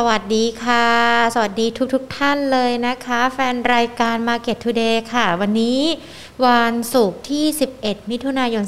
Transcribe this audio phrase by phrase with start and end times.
[0.00, 0.86] สวัสดีค่ะ
[1.34, 5.80] สวัสดีทุกๆทท่านเลยนะคะ แฟนรายการ Market Today ค่ะ วันนี้
[6.46, 7.44] วันศุกร์ที่
[7.78, 8.64] 11 มิถุนายน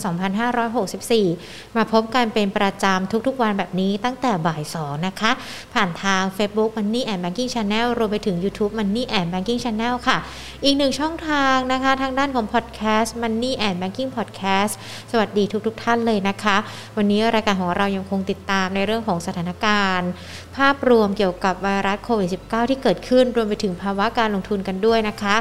[0.87, 5.31] 2564 มาพบกันเป็นประจำทุกๆวันแบบนี้ตั้งแต่บ่าย2นะคะ
[5.75, 10.19] ผ่านทาง Facebook Money and Banking Channel รวมไปถึง YouTube Money and Banking Channel ค่ะ
[10.65, 14.73] อีกหนึ่งช่องทางนะคะ ทางด้านของ Podcast Money and Banking Podcast
[15.11, 16.57] สวัสดีทุกๆท่านเลยนะคะ
[16.97, 20.11] วันนี้รายการของเรายังคงติดตามในเรื่องของสถานการณ์
[20.57, 25.37] ภาพรวมเกี่ยวกับไวรัสโควิด -19 ที่เกิดขึ้นรวมไปถึงภาวะการลงทุนกันด้วยนะคะ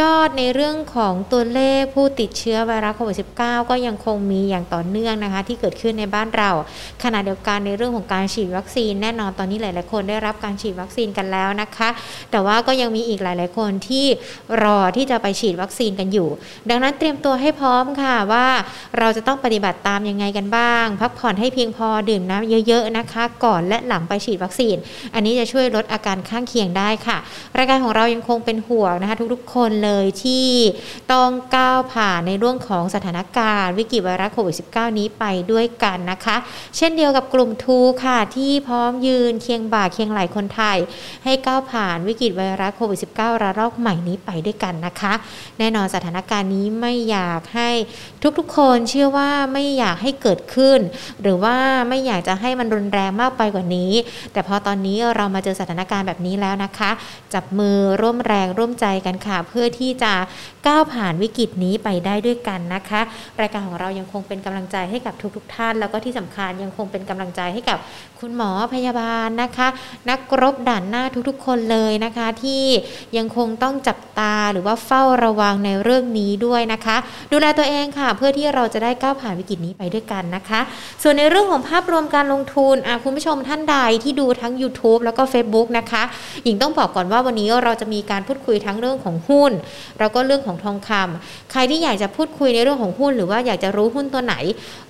[0.00, 6.50] ยอดในเรื่องของตัวเลขผู้ติดเชื้อไวรัสโควิด -19 ก็ยังคงมีอย่างต่อเนื่องนะคะ ที่เกิดขึ้นในบ้านเรา
[7.02, 11.88] ขณะเดียวกันในเรื่องของการฉีดวัคซีนแน่นอนตอนนี้หลาย ๆ คนได้รับการฉีดวัคซีนกันแล้วนะคะ
[12.30, 14.06] แต่ว่าก็ยังมีอีกหลาย ๆ คนที่
[14.62, 16.28] รอที่จะไปฉีดวัคซีนกันอยู่
[16.70, 18.46] ดังนั้นเตรียมตัวให้พร้อมค่ะว่า
[18.98, 24.76] เราจะต้องปฏิบัติตามยังไงกันบ้าง พักผ่อนให้เพียงพอดื่มน้ำเยอะ ๆ นะคะ ก่อนและหลังไปฉีดวัคซีน
[25.14, 27.18] อันนี้จะช่วยลดอาการข้างเคียงได้ค่ะ
[27.58, 30.48] รายการของเรายังคงเป็นห่วงนะคะ ทุกๆ คนเลยที่
[31.12, 36.36] ต้องก้าวผ่านในเรื่องของสถานการณ์วิกฤตไวรัสโควิด -19 นี้ไปด้วยกันนะคะ
[36.76, 40.78] เช่นเดียวกับกลุ่มทูค่ะที่พร้อมยืนเคียงบ่าเคียงไหลคนไทย
[41.24, 45.12] ให้ก้าวผ่านวิกฤตไวรัสโควิด -19 ระลอกใหม่นี้ไปด้วยกันนะคะ
[45.58, 47.70] แน่นอนสถานการณ์นี้ไม่อยากให้
[48.38, 50.78] ทุกๆ คนเชื่อว่าไม่อยากให้เกิดขึ้น
[51.22, 51.56] หรือว่า
[51.88, 53.92] ไม่อยากจะให้มันรุนแรงมากไปกว่านี้
[54.32, 56.90] แต่พอตอนนี้เรามาเจอสถานการณ์แบบนี้แล้วนะคะ
[57.34, 60.12] จับมือร่วมแรงร่วมใจกันค่ะ เพื่อที่จะ
[60.66, 63.00] ก้าวผ่านวิกฤตนี้ไปได้ด้วยกันนะคะ
[63.40, 67.78] รายการของเรายังคงเป็นกำลังใจให้กับทุกๆทท่าน แล้วก็ที่สำคัญยังคงเป็นกำลังใจให้กับ
[68.20, 69.68] คุณหมอพยาบาลนะคะ
[70.10, 72.64] นักรบด่านหน้าทุกๆ คนเลยนะคะ ที่
[73.16, 76.96] ยังคงต้องจับตาหรือว่าเฝ้าระวังในเรื่องนี้ด้วยนะคะ
[77.32, 80.60] ดูแลตัวเองค่ะ เพื่อที่เราจะได้ก้าวผ่านวิกฤตนี้ไปด้วยกันนะคะ
[81.02, 86.02] ส่วนในเรื่องของภาพรวมการลงทุนคุณผู้ชมท่านใดที่ดูทั้ง YouTube แล้วก็ Facebook นะคะ
[86.44, 89.52] หญิงต้องบอกก่อนว่าวันนี้เราจะมีการพูดคุยทั้งเรื่องของหุ้น
[89.98, 94.34] แล้วก็เรื่องของทองคำใครที่อยากจะพูดคุยในเรื่องของหุ้น หรือว่าอยากจะรู้หุ้นตัวไหน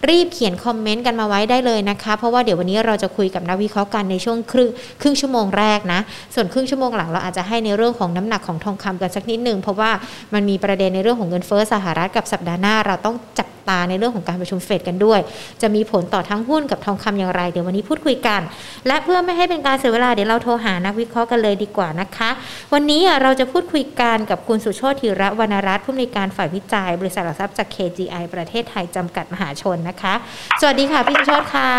[0.09, 6.00] รีบเขียนคอมเมนต์กันมาไว้ได้เลยนะคะ เพราะว่าเดี๋ยววันนี้เราจะคุยกับนักวิเคราะห์กันในช่วงครึ่งครึ่งชั่วโมงแรกนะ
[6.34, 9.91] ส่วนครึ่งชั่วโมงหลังเราอาจจะให้ในเรื่องของน้ำหนักของทองคำกันสักนิดหนึ่งเพราะว่า
[10.34, 15.21] มันมีประเด็นในเรื่องของเงินเฟ้อสหรัฐกับสัปดาห์หน้าเราต้องจับตาในเรื่องของการประชุมเฟดกันด้วย
[15.62, 18.41] จะมีผลต่อทั้งหุ้นกับทองคำอย่างไร เดี๋ยววันนี้พูดคุยกัน
[18.87, 22.31] และเพื่อไม่ให้เป็นการเสียเวลาเดี๋ยวเราโทรหานักวิเคราะห์กันเลยดีกว่านะคะ
[22.73, 30.15] วันนี้เราจะพูดคุยกันกับคุณสุโชติธีระวรรณรัตน์ผู้อำนวยการฝ่ายวิจัย บริษัทหลักทรัพย์จาก KGI ประเทศไทยจำกัดมหาชนนะคะ
[30.61, 31.71] สวัสดีค่ะพี่สุโชติค่ะ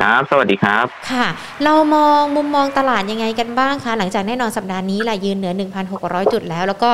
[0.00, 1.26] ครับ สวัสดีครับ ค่ะ
[1.64, 5.52] เรามองมุมมองตลาดยังไงกันบ้างคะ หลังจากแน่นอนสัปดาห์นี้แหละยืนเหนือ
[5.92, 6.90] 1,600 จุดแล้ว แล้วก็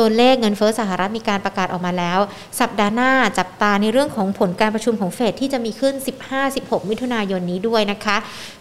[0.00, 2.18] ตัวเลขเงินเฟ้อสหรัฐมีการประกาศออกมาแล้ว
[2.60, 5.94] สัปดาห์หน้าจับตาในเรื่องของผลการประชุมของเฟดที่จะมีขึ้น
[6.42, 8.16] 15-16 มิถุนายนนี้ด้วยนะคะ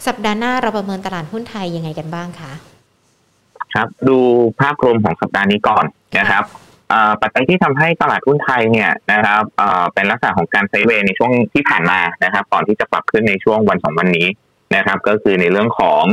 [0.07, 2.51] สัปดาห์หน้าเราประเมินตลาดหุ้นไทยยังไงกันบ้างคะ
[3.73, 4.17] ครับดู
[4.59, 5.85] ภาพรวมของสัปดาห์นี้ก่อน
[6.19, 6.44] นะครับ
[7.22, 9.41] ปัจจัยที่ทำให้ตลาดหุ้นไทยเนี่ยนะครับ
[9.94, 14.28] เป็นลักษณะของการไซเวย์ในช่วงที่ผ่านมานะครับ ก่อนที่จะปรับขึ้นในช่วงวันสองวันนี้
[14.75, 16.05] นะครับ ก็คือในเรื่องของ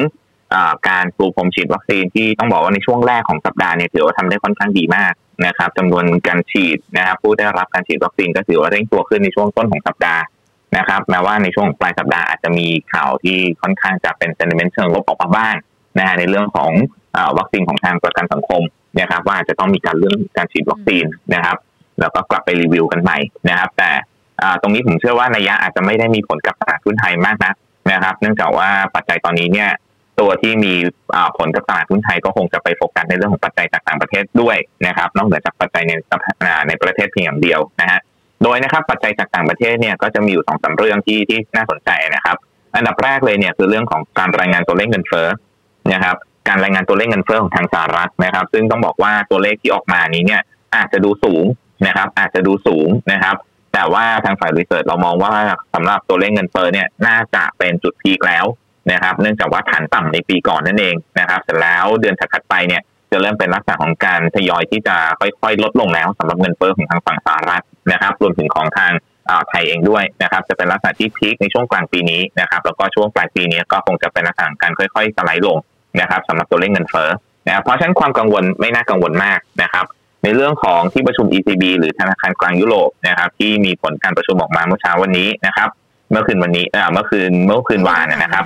[0.88, 5.12] การปลูกผมฉีดวัคซีนที่ต้องบอกว่าในช่วงแรกของสัปดาห์เนี่ยถือว่าทำได้ค่อนข้างดีมาก
[5.46, 10.22] นะครับจำนวนการฉีดนะครับผู้ได้รับการฉีดวัคซีนก็ถือว่าเร่งตัวขึ้นในช่วงต้นของสัปดาห์
[10.76, 15.54] นะครับแม้ว่าในช่วงปลายสัปดาห์อาจจะมีข่าวที่ค่อนข้างจะเป็นเซนเมนต์เชิงลบออกมาบ้าง
[15.98, 16.72] นะฮะในเรื่องของ
[17.38, 18.62] วัคซีนของทางประกันสังคม
[19.00, 21.56] นะครับ ว่าจะต้องมีการเรื่องการฉีดวัคซีนนะครับ
[22.00, 23.18] แล้วก็กลับไปรีวิวกันใหม่
[23.48, 23.90] นะครับ แต่
[24.62, 27.52] ตรงนี้ผมเชื่อว่านัยยะอาจจะไม่ได้มีผลกับตลาดหุ้นไทยมากนะ
[27.92, 29.70] นะครับ เนื่องจากว่าปัจจัยตอนนี้เนี่ย
[30.20, 30.74] ตัวที่มี
[31.38, 34.56] ผลกับตลาดหุ้นไทยก็คงจะไปโฟกัสในเรื่องของปัจจัยจากต่างประเทศด้วย
[34.86, 35.92] นะครับ นอกเหนือจากปัจจัยใน
[36.68, 38.00] ในประเทศเพียงอย่างเดียวนะฮะ
[38.42, 42.36] โดยนะครับปัจจัยจากต่างประเทศเนี่ยก็จะมีอยู่สองสาเรื่องที่ที่น่าสนใจนะครับ
[42.76, 45.28] อันดับแรกเลยเนี่ยคือเรื่องของการรายงานตัวเลขเงินเฟ้อ
[45.92, 46.16] นะครับ
[46.48, 50.42] การรายงานตัวเลขเงินเฟ้อของทางสหรัฐนะครับ ซึ่งต้องบอกว่าตัวเลขที่ออกมานี้เนี่ย
[50.76, 51.44] อาจจะดูสูง
[51.86, 53.36] นะครับ อาจจะดูสูงนะครับ
[53.74, 55.32] แต่ว่าทางฝ่ายรีเสิร์ชเรามองว่า
[55.74, 58.44] สำหรับตัวเลขเงินเฟ้อเนี่ยน่าจะเป็นจุดพีคแล้ว
[58.92, 68.92] นะครับ เนื่องจากว่าฐานต่ำในปีก่อนนั่นเองนะครับ เสร็จแล้วเดือนถัดไปเนี่ยจะเริ่มเป็นลักษณะของการทยอยที่จะค่อยๆ ลดลงแล้วสำหรับเงินเฟ้อของทางฝั่งสหรัฐนะครับ รวมถึงของทาง
[69.48, 75.58] ไทยเองด้วยนะครับ จะเป็นลักษณะที่พีคในช่วงกลางปีนี้นะครับ แล้วก็ช่วงปลายปีนี้ก็คงจะเป็นลักษณะการค่อยๆสไลด์ลง
[76.00, 77.08] นะครับสำหรับตัวเลขเงินเฟ้อ
[77.46, 79.84] นะครับเพราะฉะนั้นความกังวลไม่น่ากังวลมากนะครับ
[80.22, 85.68] ในเรื่องของที่ประชุม ECB หรือธนาคารกลางยุโรปนะครับ ที่มีผลการประชุมออกมาเมื่อเช้าวันนี้นะครับ
[86.10, 88.44] เมื่อคืนวันนี้เมื่อคืนเมื่อคืนวานนะครับ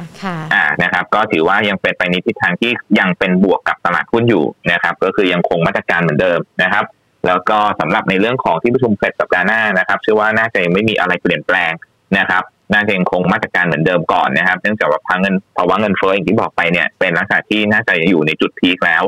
[0.54, 6.84] อ่านะครับ ก็ถือว่ายังเป็นไปในทิศทางที่ยังเป็นบวกกับตลาดหุ้นอยู่นะครับ ก็คือยังคงมาตรการเหมือนเดิมนะครับ
[7.26, 11.72] แล้วก็สำหรับในเรื่องของที่ประชุมเฟดสัปดาห์หน้านะครับเชื่อว่าน่าจะยังไม่มีอะไรเปลี่ยนแปลง
[12.18, 12.42] นะครับ
[12.72, 19.02] น่าจะยังคงมาตรการเหมือนเดิมก่อนนะครับ เนื่องจากว่าภาวะเงินภาวะเงินเฟ้ออย่างที่บอกไปเนี่ยเป็นลักษณะที่น่าจะอยู่ในจุดพีคแล้ว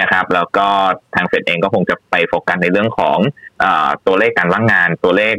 [0.00, 0.66] นะครับ แล้วก็
[1.14, 3.18] ทางเฟดเองก็คงจะไปโฟกัสในเรื่องของ
[3.62, 3.64] อ
[4.06, 5.34] ตัวเลขการว่างงานตัวเลข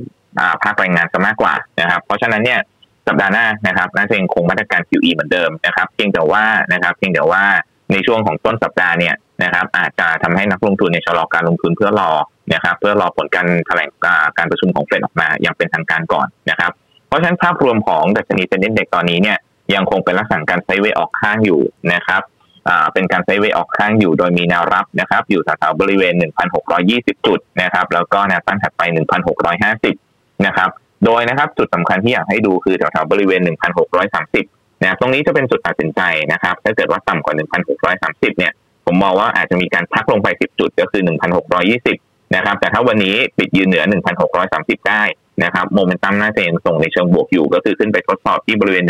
[0.64, 2.60] ภาคแรงงานซะมากกว่านะครับ เพราะฉะนั้นเนี่ย
[3.08, 6.44] สัปดาห์หน้านะครับน่าจะยังคงมาตรการ QE เหมือนเดิมนะครับเพียงแต่ว่า
[6.74, 7.44] นะครับเพียงแต่ว่า
[7.92, 12.12] ในช่วงของต้นสัปดาห์เนี่ยนะครับ อาจจะทำให้นักลงทุนในชะลอการลงทุนเพื่อรอ
[12.54, 13.90] นะครับ เพื่อรอผลการแถลง
[14.38, 16.72] การประชุมของเฟดออกมาอย่างเป็นทางการก่อนนะครับ
[17.08, 19.38] เพราะฉะนั้นภาพรวมของดัชนีเซ็นดิ้งตอนนี้เนี่ย
[19.76, 21.62] ยังคงเป็นลักษณะการไซเวออกข้างอยู่
[21.94, 22.22] นะครับ
[22.94, 26.14] เป็นการไซเวออกข้างอยู่โดยมีแนวรับนะครับ อยู่แถวๆบริเวณ
[26.70, 28.82] 1,620 จุดนะครับ แล้วก็แนวต้านถัดไป
[29.48, 30.07] 1,650
[30.46, 30.70] นะครับ
[31.06, 33.42] โดยนะครับจุดสำคัญที่อยากให้ดูคือแถวๆบริเวณ
[34.08, 36.02] 1,630นะตรงนี้จะเป็นจุดตัดสินใจ
[36.34, 37.36] นะครับถ้าเกิดว่าต่ำกว่า
[37.82, 38.54] 1,630เนี่ย
[38.86, 41.02] ผมมองว่าอาจจะมีการพักลงไป 10 จุดก็คือ
[41.68, 43.84] 1,620นะครับแต่ถ้าวันนี้ปิดยืนเหนือ
[44.36, 45.04] 1,630 ได้
[45.44, 48.84] นะครับโมเมนตัมน่าจะยังส่งในเชิงบวกอยู่ ก็คือขึ้นไปทดสอบที่บริเวณ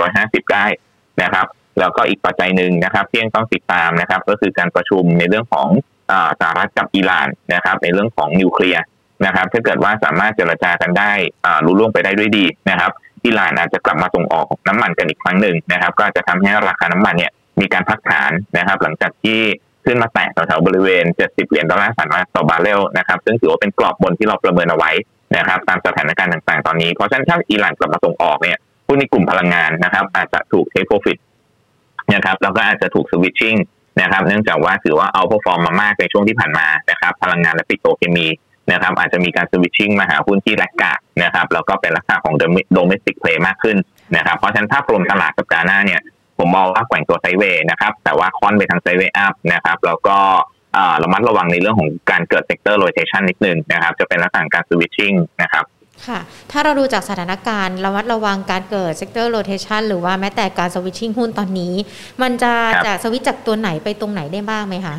[0.00, 0.66] 1,650 ได้
[1.22, 1.46] นะครับ
[1.80, 5.68] แล้วก็อีกปัจจัยหนึ่งนะครับที่ยังต้องติดตามนะครับก็คือการประชุมในเรื่องของ
[6.40, 8.82] สหรัฐกับอิหร่านนะครับในเรื่องของนิวเคลียร์
[9.26, 11.12] นะครับ ถ้าเกิดว่าสามารถเจรจากันได้
[11.64, 12.90] ลุล่วงไปได้ด้วยดีนะครับ
[13.24, 19.40] อิหร่านอาจจะกลับมาส่งออกน้ำมันกันอีกครั้งหนึ่งนะครับ ก็จะทำให้ราคาน้ำมันเนี่ยมีการพักฐานนะครับ หลังจากที่
[19.86, 24.90] ขึ้นมาแตะแถวๆบริเวณ 70 เหรียญดอลลาร์สหรัฐต่อบาร์เรลนะครับ ซึ่งถือว่าเป็นกรอบบนที่เราประเมินเอาไว้
[25.36, 31.18] นะครับ ตามสถานการณ์ต่างๆ ตอนนี้ เพราะฉะนั้นถ้าอิหร่านกลับมาส่งออกเนี่ยหุ้นในกลุ่มพลังงานนะครับ อาจจะถูก take profit
[32.14, 33.56] นะครับ แล้วก็อาจจะถูก switching
[34.00, 38.26] นะครับ เนื่องจากว่าถือว่า outperform มามากในช่วงที่ผ่านมานะครับ พลังงานและปิโตรเคมี
[38.72, 42.34] นะครับอาจจะมีการ switching มาหาหุ้นที่ laggard นะครับแล้วก็เป็นลักษณะของ
[42.72, 43.76] domestic play มากขึ้น
[44.16, 46.00] นะครับเพราะฉะนั้นภาพรวมตลาดสัปดาห์หน้าเนี่ย
[46.38, 50.16] ผมมองว่าแกว่งตัว sideway นะครับแต่ว่าค่อนไปทาง sideway up นะครับแล้วก็
[51.02, 55.12] ระมัดระวังในเรื่องของการเกิด sector rotation นิดนึงนะครับจะเป็นลักษณะการ switching
[55.42, 55.64] นะครับ
[56.06, 56.20] ค่ะ
[56.50, 61.74] ถ้าเราดูจากสถานการณ์ระมัดระวังการเกิด sector rotation หรือว่าแม้แต่การ switching หุ้นตอนนี้
[62.22, 62.52] มันจะ
[62.86, 64.96] จะสวิตจากตัวไหนไปตรงไหนได้บ้างไหมคะ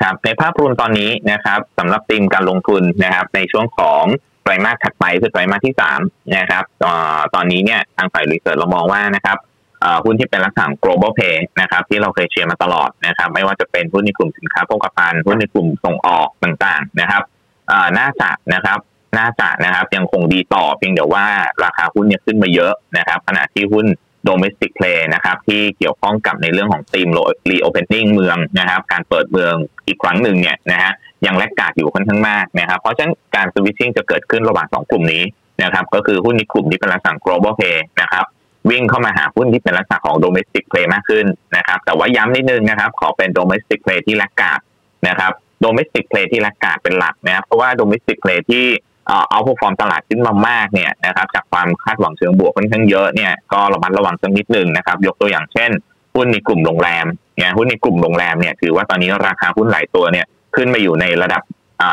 [0.00, 4.04] ครับในภาพรวมตอนนี้นะครับสำหรับทีมการลงทุนนะครับในช่วงของ
[4.42, 6.00] ไตรมาสถัดไปคือไตรมาสที่สาม
[6.36, 6.64] นะครับ
[7.34, 9.38] ตอนนี้เนี่ยทางฝ่ายรีเสิร์ชเรามองว่านะครับ
[10.04, 17.22] หุ้นที่เป็นลักษณะ global play นะครับที่เราเคยเชียร์มาตลอดนะครับไม่ว่าจะเป็นหุ้นในกลุ่มสินค้าโภคภัณฑ์หุ้นในกลุ่มส่งออกต่างๆนะครับ
[17.98, 18.78] น่าจะนะครับ
[19.18, 21.26] น่าจะนะครับยังคงดีต่อเพียงแต่ว่า
[21.64, 23.86] ราคาหุ้นเนี่ยขึ้นมาเยอะนะครับขณะที่หุ้น
[24.28, 27.08] domestic play นะครับที่เกี่ยวข้องกับในเรื่องของธีม
[27.50, 29.54] reopening เมืองนะครับ การเปิดเมือง
[29.86, 30.92] อีกครั้งหนึ่งเนี่ยนะฮะ
[31.26, 35.24] ยังแลกกาดอยู่ค่อนข้างมากนะครับ เพราะฉะนั้นการสวิตชิ่งจะเกิดขึ้นระหว่าง 2 กลุ่มนี้
[35.62, 38.24] นะครับก็คือหุ้นในกลุ่มที่เป็นลักษณะ global play นะครับ
[38.70, 41.26] วิ่งเข้ามาหาหุ้นที่เป็นลักษณะของ domestic play มากขึ้น
[41.56, 44.60] นะครับแต่ว่าย้ำนิดนึงนะครับขอเป็น domestic play ที่แลกกาด
[45.08, 45.32] นะครับ
[45.64, 48.66] domestic play ที่แลกกาดเป็นหลักนะครับเพราะว่า domestic play ที่
[49.30, 55.70] เอาพอฟอร์มตลาดขึ้นมามากเนี่ยนะครับจากความคาดหวังเชิงบวกค่อนข้างเยอะเนี่ยก็ระมัดระวังสักนิดหนึ่งนะครับ ยกตัวอย่างเช่น
[56.14, 57.06] หุ้นในกลุ่มโรงแรม
[57.36, 61.42] เนี่ยหุ้นในกลุ่มโรงแรมเนี่ยถือว่าตอนนี้ราคาหุ้นหลายตัวเนี่ยขึ้นมาอยู่ในระดับ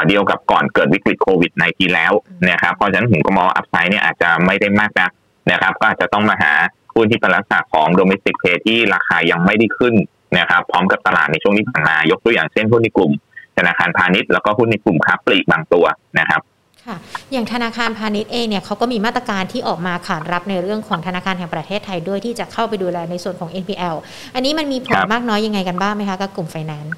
[0.08, 2.14] เดียวกับก่อนเกิดวิกฤตโควิดในทีแล้ว
[2.50, 5.12] นะครับเพราะฉะนั้นผมก็มอง upside เนี่ยอาจจะไม่ได้มากนัก
[5.52, 6.54] นะครับก็อาจจะต้องมาหา
[6.96, 9.96] หุ้นที่เป็นลักษณะของ domestic play ที่ราคายังไม่ได้ขึ้น
[10.40, 13.12] นะครับพร้อมกับตลาดในช่วงที่ผ่านมายกตัวอย่างเช่นหุ้นในกลุ่ม
[13.58, 15.86] ธนาคารพาณิชย์แล้วก็หุ้นในกลุ่มค้าปลีกบางตัว
[16.20, 16.42] นะครับ
[16.88, 16.98] ค่ะ
[17.32, 23.96] อย่างธนาคารพาณิชย์เองเนี่ยเขาก็มีมาตรการที่ออกมาขานรับในเรื่องของธนาคารแห่งประเทศไทยด้วยที่จะเข้าไปดูแลในส่วนของ NPL
[24.36, 26.94] อันนี้มันมีผลมากน้อยยังไงกันบ้างไหมคะกับกลุ่มไฟแนนซ์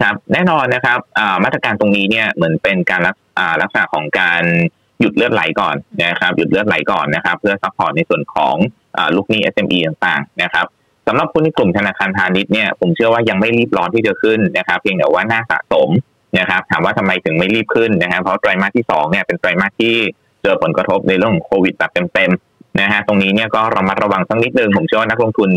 [0.00, 0.98] ครับแน่นอนนะครับ
[1.44, 3.00] มาตรการตรงนี้เนี่ยเหมือนเป็นการ
[3.62, 4.42] รักษาของการ
[5.00, 8.54] หยุดเลือดไหลก่อนนะครับหยุดเลือดไหลก่อนนะครับ เพื่อ support ในส่วนของ
[9.16, 10.66] ลูกหนี้ SME ต่างๆนะครับ
[11.06, 15.88] สำหรับหุ้นในกลุ่มธนาคารพาณิชย์เนี่ยผมเชื่อว่ายังไม่รีบร้อนที่จะขึ้นนะครับ เพียงแต่ว่าน่าสะสม
[16.38, 19.94] นะครับถามว่าทำไมถึงไม่รีบขึ้นนะครับเพราะไตรมาสที่2เนี่ยเป็นไตรมาสที่
[20.42, 25.50] เจอผลกระทบในเรื่องของโควิดแบบเต็มๆนะฮะตรงนี้เนี่ยก็ระมัดระวังสักนิดนึงผมเชื่อว่านักลงทุน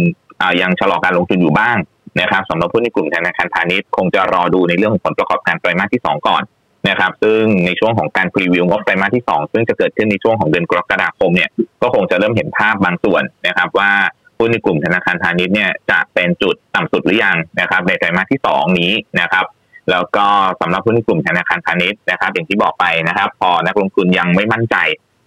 [0.61, 1.77] ยังชะลอการลงทุนอยู่บ้าง
[2.21, 6.43] นะครับสำหรับผู้ในกลุ่มธนาคารพาณิชย์คงจะรอดูในเรื่องของผลประกอบการไตรมาสที่ 2 ก่อน
[6.89, 11.49] นะครับซึ่งในช่วงของการพรีวิวงบไตรมาสที่ 2 ซึ่งจะเกิดขึ้นในช่วงของเดือนกรกฎาคมเนี่ย
[11.81, 13.91] ก็คงจะเริ่มเห็นภาพบางส่วนนะครับ ว่า
[14.37, 19.45] ผู้ในกลุ่มธนาคารพาณิชย์เนี่ยจะเป็นจุดต่ำสุดหรือยังนะครับในไตรมาสที่ 2 นี้นะครับ
[19.89, 20.25] แล้วก็
[20.61, 24.75] สำหรับผู้นกลุ่มธนาคารพาณิชย์นะครับ อย่างที่บอกไปนะครับ พอนักลงทุนยังไม่มั่นใจ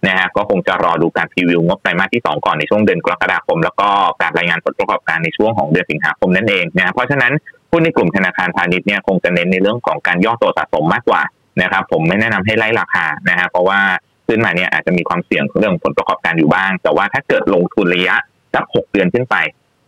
[0.07, 3.89] นะฮะก็คงจะรอดูการพรีวิวงบไตรมาสที่ 2 ก่อนในช่วงเดือนกรกฎาคม แล้วก็
[4.21, 7.33] การรายงานผลประกอบการในช่วงของเดือนสิงหาคมนั่นเองนะเพราะฉะนั้น
[7.69, 11.21] ผู้นในกลุ่มธนาคารพาณิชย์เนี่ยคงจะเน้นในเรื่องของการย่อตัวสะสมมากกว่า
[11.61, 13.79] นะครับ ผมไม่แนะนำให้ไล่ราคานะฮะเพราะว่า
[14.27, 18.15] ขึ้นมาเนี่ยอาจจะมีความเสี่ยงเรื่องผลประกอบการอยู่บ้าง แต่ว่าถ้าเกิดลงทุนระยะ
[18.53, 19.35] สักหกเดือนขึ้นไป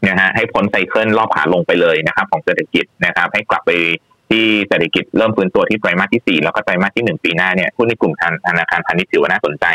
[0.07, 3.71] นะฮะให้พ้นไซเคิลรอบขาลงไปเลยนะครับ ของเศรษฐกิจนะครับ ให้กลับไป
[4.29, 8.13] ที่เศรษฐกิจเริ่มฟื้นตัวที่ไตรมาสที่ 4 แล้วก็ไตรมาสที่ 1 ปีหน้าเนี่ยหุ้นในกลุ่ม
[8.47, 9.65] ธนาคารพาณิชย์ถือว่าน่าสนใจ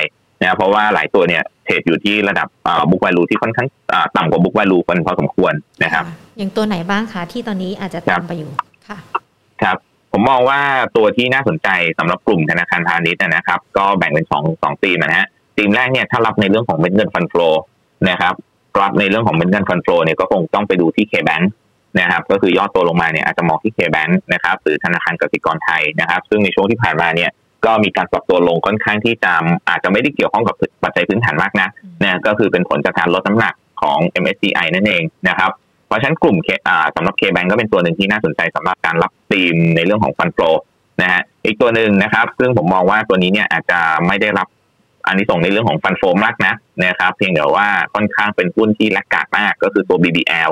[0.40, 2.48] นะเพราะว่าหลายตัวเนี่ย trade อยู่ที่ระดับ
[2.90, 3.68] book value ที่ค่อนข้าง
[4.16, 6.04] ต่ำกว่า book value คนพอสมควรนะครับ
[6.38, 8.50] อย่างตัวไหนบ้างคะที่ตอนนี้อาจจะตามไปอยู่
[8.88, 8.98] ค่ะ
[9.62, 9.76] ครับ
[10.12, 10.60] ผมมองว่า
[10.96, 11.68] ตัวที่น่าสนใจ
[11.98, 17.34] สำหรับกลุ่มธนาคารพาณิชย์นะครับ ก็แบ่งเป็นสองสองตีมนะฮะตีมแรกเนี่ยถ้ารับในเรื่องของเม็ดเงิน fund flow
[18.10, 18.34] นะครับ
[18.80, 21.44] รับในเรื่องของเม็ดเงิน fund flow เนี่ยก็คงต้องไปดูที่ K-Bank
[22.00, 27.30] นะครับก็คือย่อตัวลงมาเนี่ยอาจจะมองที่ K-Bank นะครับหรือธนาคารกสิกรไทยนะครับ ซึ่งในช่วงที่ผ่านมาเนี่ย
[27.64, 29.32] ก็มีการปรับตัวลงค่อนข้างที่จะ
[29.68, 31.68] อาจจะไม่ได้เกี่ยวข้องกับปัจจัยพื้นฐานมากนะ
[32.02, 35.50] นะก็คือเป็นผลจากการลดน้ำหนักของ MSCI นั่นเองนะครับ
[35.86, 36.36] เพราะฉะนั้นกลุ่ม
[36.96, 40.38] สำหรับ K-Bank ก็เป็นตัวหนึ่งที่น่าสนใจสำหรับการรับธีมในเรื่องของฟันโฟ
[41.00, 44.48] นะฮะอีกตัวหนึ่งนะครับ ซึ่งผมมองว่าตัวนี้เนี่ยอาจจะไม่ได้รับ
[45.06, 50.50] อันนี้ส่งในเรื่องของฟันโฟมากนะนะครับ เพียงแต่ว่าค่อนข้างเป็นหุ้นที่แลกกาดมากก็คือตัว BBL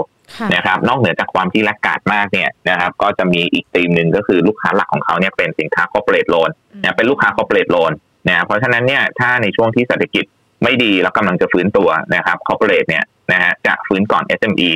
[0.54, 7.92] นะครับ นอกเหนือจากความที่แลกกาดมากเนี่ยนะครับก็จะมีอีกธีมหนึ่งก็คือลูกค้าหลักของเขาเนี่ยเป็นสินค้า corporate loan เนี่ยเป็นลูกค้า corporate loan
[8.28, 10.25] นะเพราะฉะนั้นเนี่ยถ้าในช่วงที่เศรษฐกิจ
[10.62, 14.70] ไม่ดีแล้วกำลังจะฟื้นตัวนะครับ corporate เนี่ยนะฮะจะฟื้นก่อน SME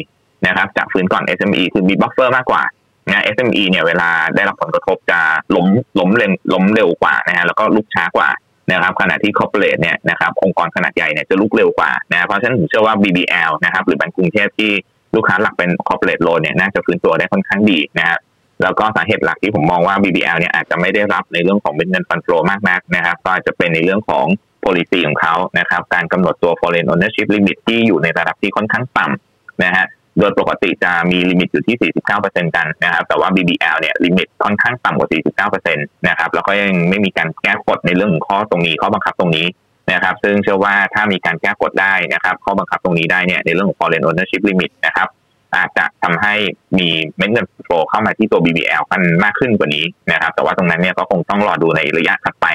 [0.47, 2.63] นะครับจะฟื้นก่อน SME คือมี buffer มากกว่า
[3.11, 5.21] นะ SME เนี่ยเวลาได้รับผลกระทบจะ
[5.55, 5.67] ล้ม
[5.99, 8.31] ล้มเร็วล้มเร็วกว่านะฮะแล้วก็ลุกช้ากว่า
[8.73, 14.73] นะครับขณะที่ corporate เนี่ยนะครับองค์กรขนาดใหญ่เนี่ยจะลุกเร็วกว่านะเพราะฉะนั้นผมเชื่อว่า BBL นะครับหรือแบงก์กรุงเทพที่
[15.17, 18.19] ลูกค้าหลักเป็น corporate loan เนี่ยน่าจะฟื้นตัวได้ค่อนข้างดีนะครับ
[18.63, 24.27] แล้วก็สาเหตุหลักที่ผมมองว่า BBL เนี่ยอาจจะไม่ได้รับในเรื่องของเงิน fund flow มากนักนะครับก็อาจจะเป็นในเรื่องของ
[24.65, 29.87] policy ของเขานะครับการกำหนดตัว foreign ownership limit ที่อยู่ในระดับที่ค่อนข้างต่ำนะฮะ
[30.19, 35.09] โดยปกติจะมี limit อยู่ที่ 49%กันนะครับแต่ว่า BBL เนี่ย limit ค่อนข้างต่ำกว่า
[35.51, 39.47] 49%นะครับแล้วก็ยังไม่มีการแก้กฎในเรื่องของข้อตรงนี้ข้อบังคับตรงนี้
[39.93, 45.09] นะครับ ซึ่งเชื่อว่าถ้ามีการแก้กฎได้นะครับข้อบังคับตรงนี้ได้เนี่ยในเรื่องของ foreign ownership limit นะครับ
[45.55, 46.35] อาจจะทำให้
[46.79, 52.47] มีเม็ดเงินโฟเข้ามาที่ตัว BBL กันมากขึ้นกว่านี้นะครับ แต่ว่าตรงนั้นเนี่ยก็คงต้องรอดูในระยะถัดไป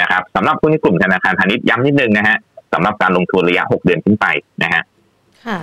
[0.00, 2.36] นะครับสำหรับผู้ในกลุ่มธนาคารพาณิชย์ย้ำนิดนึงนะฮะ
[2.72, 4.26] สำหรับการลงทุนระยะ 6 เดือนขึ้นไป
[4.62, 4.82] นะฮะ
[5.46, 5.58] ค่ะ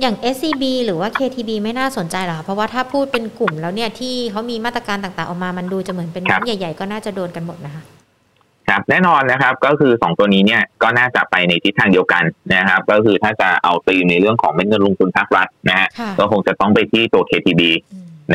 [0.00, 7.82] อย่าง SCB หรือว่า KTB ไม่น่าสนใจหรอเพราะว่าถ้าพูดเป็นกลุ่มแล้วเนี่ยที่เขามีมาตรการต่างๆออกมามันดูจะเหมือนเป็นน้ำใหญ่ ๆ ก็น่าจะโดนกันหมดนะคะ
[8.68, 17.62] ครับแน่นอนนะครับก็คือ 2 ตัวนี้เนี่ยก็น่าจะไปในทิศทางเดียวกันนะครับ ก็คือถ้าจะเอาตีมในเรื่องของเงินลงทุนภาครัฐนะฮะก็คงจะต้องไปที่ตัว KTB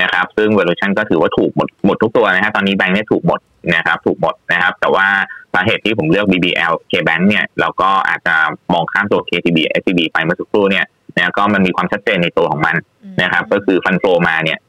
[0.01, 3.39] นะครับซึ่ง valuation ก็ถือว่าถูกหมดหมดทุกตัวนะฮะตอนนี้แบงค์เนี่ยถูกหมด
[3.75, 5.07] นะครับถูกหมดนะครับ แต่ว่า
[5.53, 8.35] สาเหตุที่ผมเลือก BBL KBank เนี่ยเราก็อาจจะ
[8.73, 10.85] มองข้ามตัว KTB SCB ไปเมื่อสักครู่เนี่ย
[11.15, 12.75] นะก็มันมีความชัดเจนในตัวของมัน
[13.21, 14.59] นะครับก็คือฟันโฟมาเนี่ย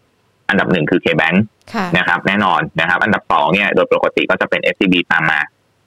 [0.49, 1.37] อันดับหนึ่งคือ KBank
[1.99, 5.41] นะครับแน่นอนนะครับ อันดับสองเนี่ยโดยปกติก็จะเป็น SCB ตามมา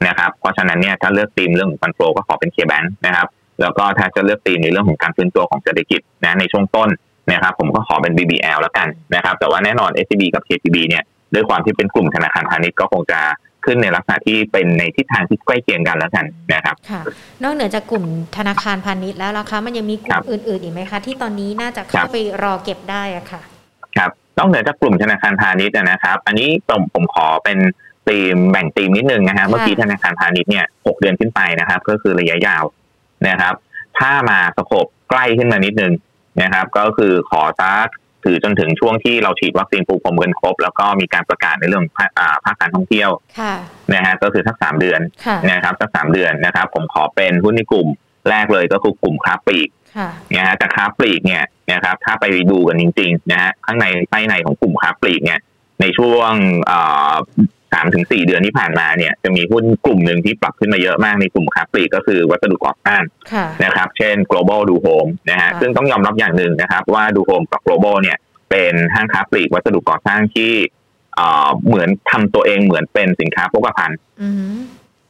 [0.07, 3.27] นะครับ เพราะฉะนั้นเนี่ยถ้าเลือกธีมเรื่องของฟันโฟก็ขอเป็น KBank นะครับ
[3.61, 6.89] แล้วก็ถ้าจะเลือกธีมในเรื่องของการฟื้นตัวของเศรษฐกิจนะในช่วงต้น
[7.31, 13.19] นะครับ ผมก็ขอเป็น BBL แล้วกันนะครับ แต่ว่าแน่นอน SCB กับ KTB เนี่ยด้วยความที่เป็นกลุ่มธนาคารพาณิชย์ก็คงจะ
[13.65, 17.01] ขึ้นในลักษณะที่เป็นในทิศทางที่ใกล้เคียงกันแล้วกันนะครับค่ะ
[17.43, 18.05] นอกเหนือจากกลุ่ม
[18.37, 23.41] ธนาคารพาณิชย์แล้วล่ะคะ มันยังมีกลุ่มอื่นๆอีกไหมคะ ที่ตอนนี้น่าจะเข้าไปรอเก็บได้อะค่ะ
[23.97, 27.57] ครับนอกเหนือจากกลุ่มธนาคารพาณิชย์นะครับ อันนี้ผมผมขอเป็น
[28.09, 32.63] ตีมแบ่งตีมนิดนึงนะฮะเมื่อกี้ธนาคารพาณิชย์เนี่ยหกเดือนขึ้นไปนะครับ ก็คือระยะยาว
[33.27, 33.53] นะครับ
[33.99, 35.93] ถ้ามาสโคบใกล้ขึ้นมานิดนึง
[36.41, 37.87] นะครับ ก็คือขอซัก
[38.25, 43.09] ถือจนถึงช่วงที่เราฉีดวัคซีนปูพรมกันครบ แล้วก็มีการประกาศในเรื่องภาคการท่องเที่ยว
[43.93, 45.01] นะฮะก็คือสักสามเดือน
[45.51, 47.87] นะครับสักสามเดือนนะครับ ผมขอเป็นหุ้นในกลุ่ม
[48.29, 49.69] แรกเลยก็คือกลุ่มค้าปลีก
[50.35, 55.39] นะฮะแต่ค้าปลีกเนี่ยนะครับ ถ้าไปดูกันจริงๆนะฮะข้างในใต้ในของกลุ่มค้าปลีกเนี่ย
[55.81, 56.31] ในช่วง
[57.74, 63.03] สามถึงสี่เดือนที่ผ่านมาเนี่ยจะมีหุ้นกลุ่มหนึ่งที่ปรับขึ้นมาเยอะมากในกลุ่มค้าปลีกก็คือวัสดุก่อสร้าง
[63.63, 68.17] นะครับ เช่น Global DoHome นะฮะซึ่งต้องยอมรับอย่างหนึ่งนะครับ ว่าดูโฮมกับ global เนี่ย
[68.50, 70.51] เป็นห้างค้าปลีกวัสดุก่อสร้างที่
[71.67, 73.97] เหมือนทำตัวเองเหมือนเป็นสินค้าโภคภัณฑ์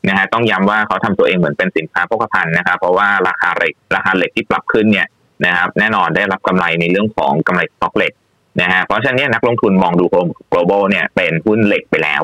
[0.08, 5.08] นะฮะต้องย้ำว่าเขาทำตัวเองเหมือนเป็นสินค้าโภคภัณฑ์นะครับ เพราะว่าราคาเหล็กราคาเหล็กที่ปรับขึ้นเนี่ย
[5.46, 8.14] นะครับแน่นอนได้รับกำไรในเรื่องของกำไรสต็อกเหล็ก
[8.62, 12.24] นะฮะเพราะฉะนั้นนักลงทุนมองดูโฮม global เนี่ยเป็นหุ้นเหล็กไปแล้ว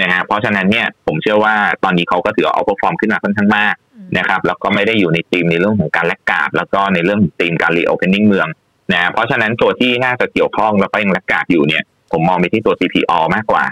[0.00, 3.74] นะฮะเพราะฉะนั้นเนี่ยผมเชื่อว่าตอนนี้เขาก็ถือ outperform ขึ้นมาค่อนข้างมาก
[4.18, 8.48] นะครับแล้วก็ไม่ได้อยู่ในธีมในเรื่องของการ laggard แล้วก็ในเรื่องของธีมการ reopening เมือง
[8.92, 11.82] นะเพราะฉะนั้นตัวที่น่าจะเกี่ยวข้องแล้วก็ยัง laggard อยู่เนี่ย
[12.12, 13.64] ผมมองไปที่ตัว CPO มากกว่า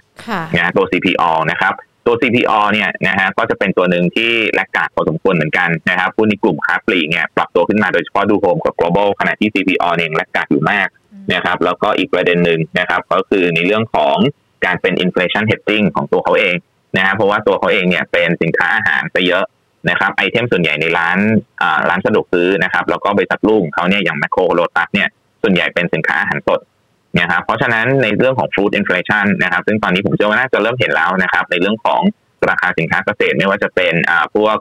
[0.57, 1.75] นะตัว CPO นะครับ
[2.07, 10.89] ตัว CPO เนี่ยนะฮะก็จะเป็นตัวหนึ่งที่ laggard พอสมควรเหมือนกันนะครับหุ้นในกลุ่มค้าปลีกเนี่ยปรับตัวขึ้นมาโดยเฉพาะดูโฮมกับ global ขณะที่ CPO เนี่ยแลกกาดอยู่มาก
[11.35, 14.17] นะครับแล้วก็อีกประเด็นหนึ่งนะครับก็คือในเรื่องของ
[14.65, 16.55] การเป็น inflation hedging ของตัวเขาเอง
[16.97, 19.45] นะฮะเพราะว่าตัวเขาเองเนี่ยเป็นสินค้าอาหารไปเยอะ
[19.91, 21.19] นะครับ item ส่วนใหญ่ในร้าน
[21.89, 25.09] ร้านสะดวกซื้อนะครับแล้วก็บริษัทลูกเขาเนี่ยอย่างแมคโครโลตัสเนี่ย
[25.43, 26.61] ส่วนใหญ่เป็นสินค้าอาหารสด
[27.21, 32.01] นะครับเพราะฉะนั้นในเรื่องของ food inflation นะครับซึ่งตอนนี้ผมเชื่อว่าน่าจะเริ่มเห็นแล้วนะครับในเรื่องของ
[32.49, 33.95] ราคาสินค้าเกษตรไม่ว่าจะเป็น
[34.35, 34.57] พวก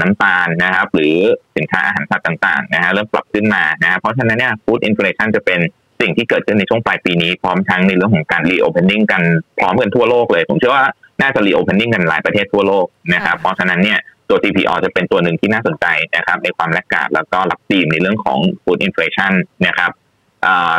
[0.00, 1.18] น้ำตาลนะครับ หรือ
[1.56, 5.60] สินค้าอาหารสัตว์ต่างๆนะฮะเริ่มปรับขึ้นมานะเพราะฉะนั้นเนี่ย food inflation จะเป็น
[6.00, 9.22] สิ่งที่เกิดขึ้นในช่วงปลายปีนี้พร้อมทั้งในเรื่องของการ reopening กัน
[9.58, 10.84] พร้อมกันทั่วโลกเลย ผมเชื่อว่า
[11.20, 15.86] น่าจะ reopening กันหลายประเทศทั่วโลกนะครับเพราะฉะนั้นเนี่ยตัว CPO จะเป็นตัวหนึ่งที่น่าสนใจ
[16.16, 19.32] นะครับในความ laggard แล้วก็รับธีมในเรื่องของ food inflation
[19.66, 19.90] นะครับ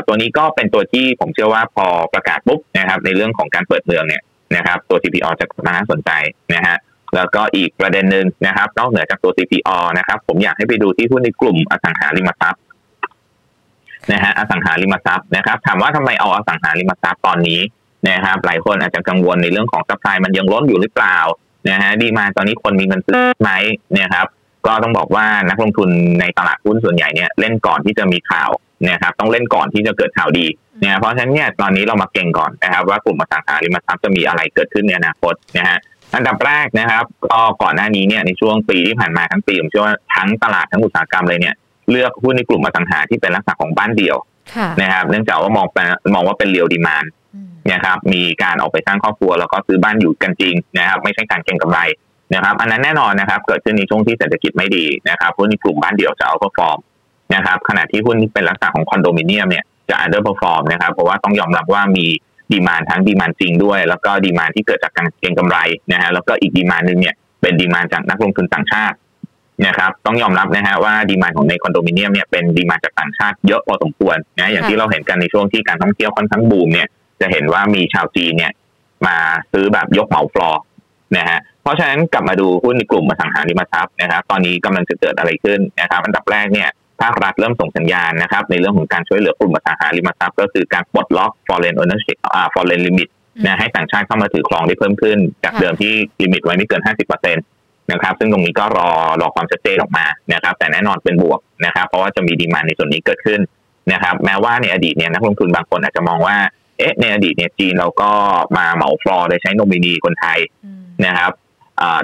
[0.07, 4.21] ตัวนี้ก็เป็นตัวที่ผมเชื่อว่าพอประกาศปุ๊บนะครับในเรื่องของการเปิดเมืองเนี่ย
[4.55, 6.11] นะครับตัว CPO จะน่าสนใจ
[6.55, 6.77] นะฮะ
[7.15, 12.61] แล้วก็อีกประเด็นหนึ่งนะครับนอกเหนือจากตัว CPO นะครับผมอยากให้ไปดูที่หุ้นในกลุ่มอสังหาริมทรัพย์
[14.11, 17.59] นะฮะอสังหาริมทรัพย์นะครับ ถามว่าทำไมเอาอสังหาริมทรัพย์ตอนนี้
[18.09, 21.17] นะครับ หลายคนอาจจะกังวลในเรื่องของ supply มันยังล้นอยู่หรือเปล่า
[21.69, 24.27] นะฮะ demand ตอนนี้คนมีเงินซื้อไหมเนี่ยครับ
[24.67, 25.89] ก็ต้องบอกว่านักลงทุน
[26.19, 28.49] ในตลาดหุ้นส่วนใหญ่เนี่ยเล่นก่อนที่จะมีข่าว
[28.89, 30.45] นะครับ ต้องเล่นก่อนที่จะเกิดข่าวดี
[30.79, 35.77] เนี่ยเพราะฉะนั้นเนี่ยตอนนี้เรามาเก็งก่อนนะครับ ว่ากลุ่มอสังหาริมทรัพย์จะมีอะไรเกิดขึ้นในอนาคตนะฮะ
[36.15, 41.55] อันดับแรกนะครับก็ก่อนหน้านี้เนี่ยในช่วงปีที่ผ่านมาทั้งปีผมเชื่อว่าทั้งตลาดทั้งอุตสาหกรรมเลยเนี่ย
[41.91, 44.17] เลือกหุ้นในกลุ่มอสังหาที่เป็นลักษณะของบ้านเดี่ยว
[44.81, 45.67] นะครับ เนื่องจากว่ามอง
[46.13, 47.05] มองว่าเป็น real demand
[47.73, 51.79] นะครับ มีการออกไปสร้างครอบครัวแล้วก็ซื้อบ้านอยู่กันจริงนะครับ ไม่ใช่การเก็งกำไร
[52.33, 56.79] นะครับ อันนั้นแน่นอนนะครับ เกิดขึ้นในช่วงที่เศรษฐกิจไม่ดีนะครับหุ้นในกลุ่มบ้านเดี่ยวจะ outperform
[57.35, 62.05] นะครับ ขณะที่หุ้นที่เป็นลักษณะของคอนโดมิเนียมเนี่ยจะ underperform นะครับ เพราะว่าต้องยอมรับว่ามี
[62.51, 65.57] demand ทั้ง demand จริงด้วย แล้วก็ demand ที่เกิดจากการเก็งกำไร
[65.91, 68.95] นะฮะแล้วก็อีก demand หนึ่งเนี่ยเป็น demand จากนักลงทุนต่างชาติ
[69.65, 76.87] นะครับต้องยอมรับนะฮะว่า demand ของในคอนโดมิเนียมเนี่ยเป็น demand จากต่างชาติเยอะพอสมควรนะอย่างที่เราเห็นกันในช่วงที่การท่องเที่ยวค่อนข้างบูมเนี่ย
[77.21, 78.51] จะเห็นว่ามีชาวจีนเนี่ย
[79.07, 79.17] มา
[79.51, 80.61] ซื้อแบบยกเหมาฟลอร์
[81.17, 86.69] นะฮะเพราะฉะนั้นกลับมาดูหุ้นในกลุ่มอสังหาริมทรัพย์นะครับตอนนี้กำลังจะเกิดอะไรขึ้นนะครับอันดับแรกเนี่ย
[87.01, 93.09] ภาครัฐเริ่มส่งสัญญาณนะครับในเรื่องของการช่วยเหลือกลุ่มอสังหาริมทรัพย์ ก็คือการปลดล็อก foreign ownership อ่า foreign limit
[93.45, 98.89] นะให้ต่างชาติเข้ามาถือครองได้เพิ่มขึ้น จากเดิมที่ limit ไว้ไม่เกิน 50%นะครับ ซึ่งตรงนี้ก็รอ
[99.21, 103.39] รอความชัดเจนออกมานะครับ แต่แน่นอนเป็นบวกนะครับ เพราะว่าจะมี demand ในส่วนนี้เกิดขึ้น
[103.93, 106.37] นะครับ แม้ว่าในอดีตเนี่ยนักลงทุนบางคนอาจจะมองว่า
[106.77, 108.11] เอ๊ะในอดีตเนี่ยจีนเราก็
[108.57, 110.39] มาเหมาฟลอร์โดยใช้โนมินีคนไทย
[111.05, 111.31] นะครับ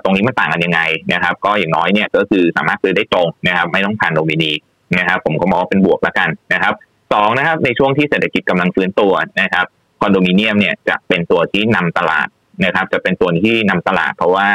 [0.04, 0.82] ตรงนี้มันต่างกันยังไง
[1.14, 4.52] นะครับ ก็อย่างน้อยเนี่ยก็คือสามารถซื้อได้ตรงนะครับ ไม่ต้องผ่านโนมินี
[4.98, 6.74] นะครับ ผมก็มองว่าเป็นบวกแล้วกันนะครับ
[7.14, 9.66] สองนะครับในช่วงที่เศรษฐกิจกำลังฟื้นตัวนะครับ
[10.00, 12.28] คอนโดมิเนียมเนี่ยจะเป็นตัวที่นำตลาด
[12.66, 14.48] นะครับ จะเป็นตัวที่นำตลาดเพราะว่า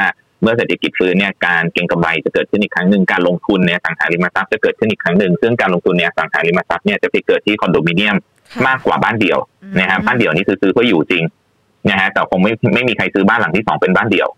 [0.43, 8.17] เมื่อเศรษฐกิจฟื้นเนี่ยการเก็งกำไรจะเกิดขึ้นอีกครั้งหนึ่งการลงทุนในสังหาริมทรัพย์จะเกิดขึ้นอีกครั้งหนึ่งซึ่งการลงทุนในสังหาริมทรัพย์เนี่ยจะไปเกิดที่คอนโดมิเนียม
[8.67, 9.39] มากกว่าบ้านเดี่ยว
[9.81, 11.25] นะครับบ้านเดี่ยวนี่คือซื้อเพื่ออยู่จริง
[11.91, 14.29] นะฮะแต่คงไม่ไม่มีใครซื้อบ้านหลังที่สองเป็นบ้านเดี่ยว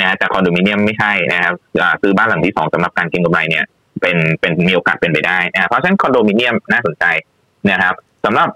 [0.00, 1.54] นะแต่คอนโดมิเนียมไม่ใช่นะครับ
[2.02, 3.64] ซื้อบ้านหลังที่สองสำหรับการเก็งกำไรเนี่ย
[4.00, 7.04] เป็นเป็นมีโอกาสเป็นไปได้นะเพราะฉะนั้นคอนโดมิเนียมน่าสนใจ
[7.70, 8.48] นะครับ สำหรับ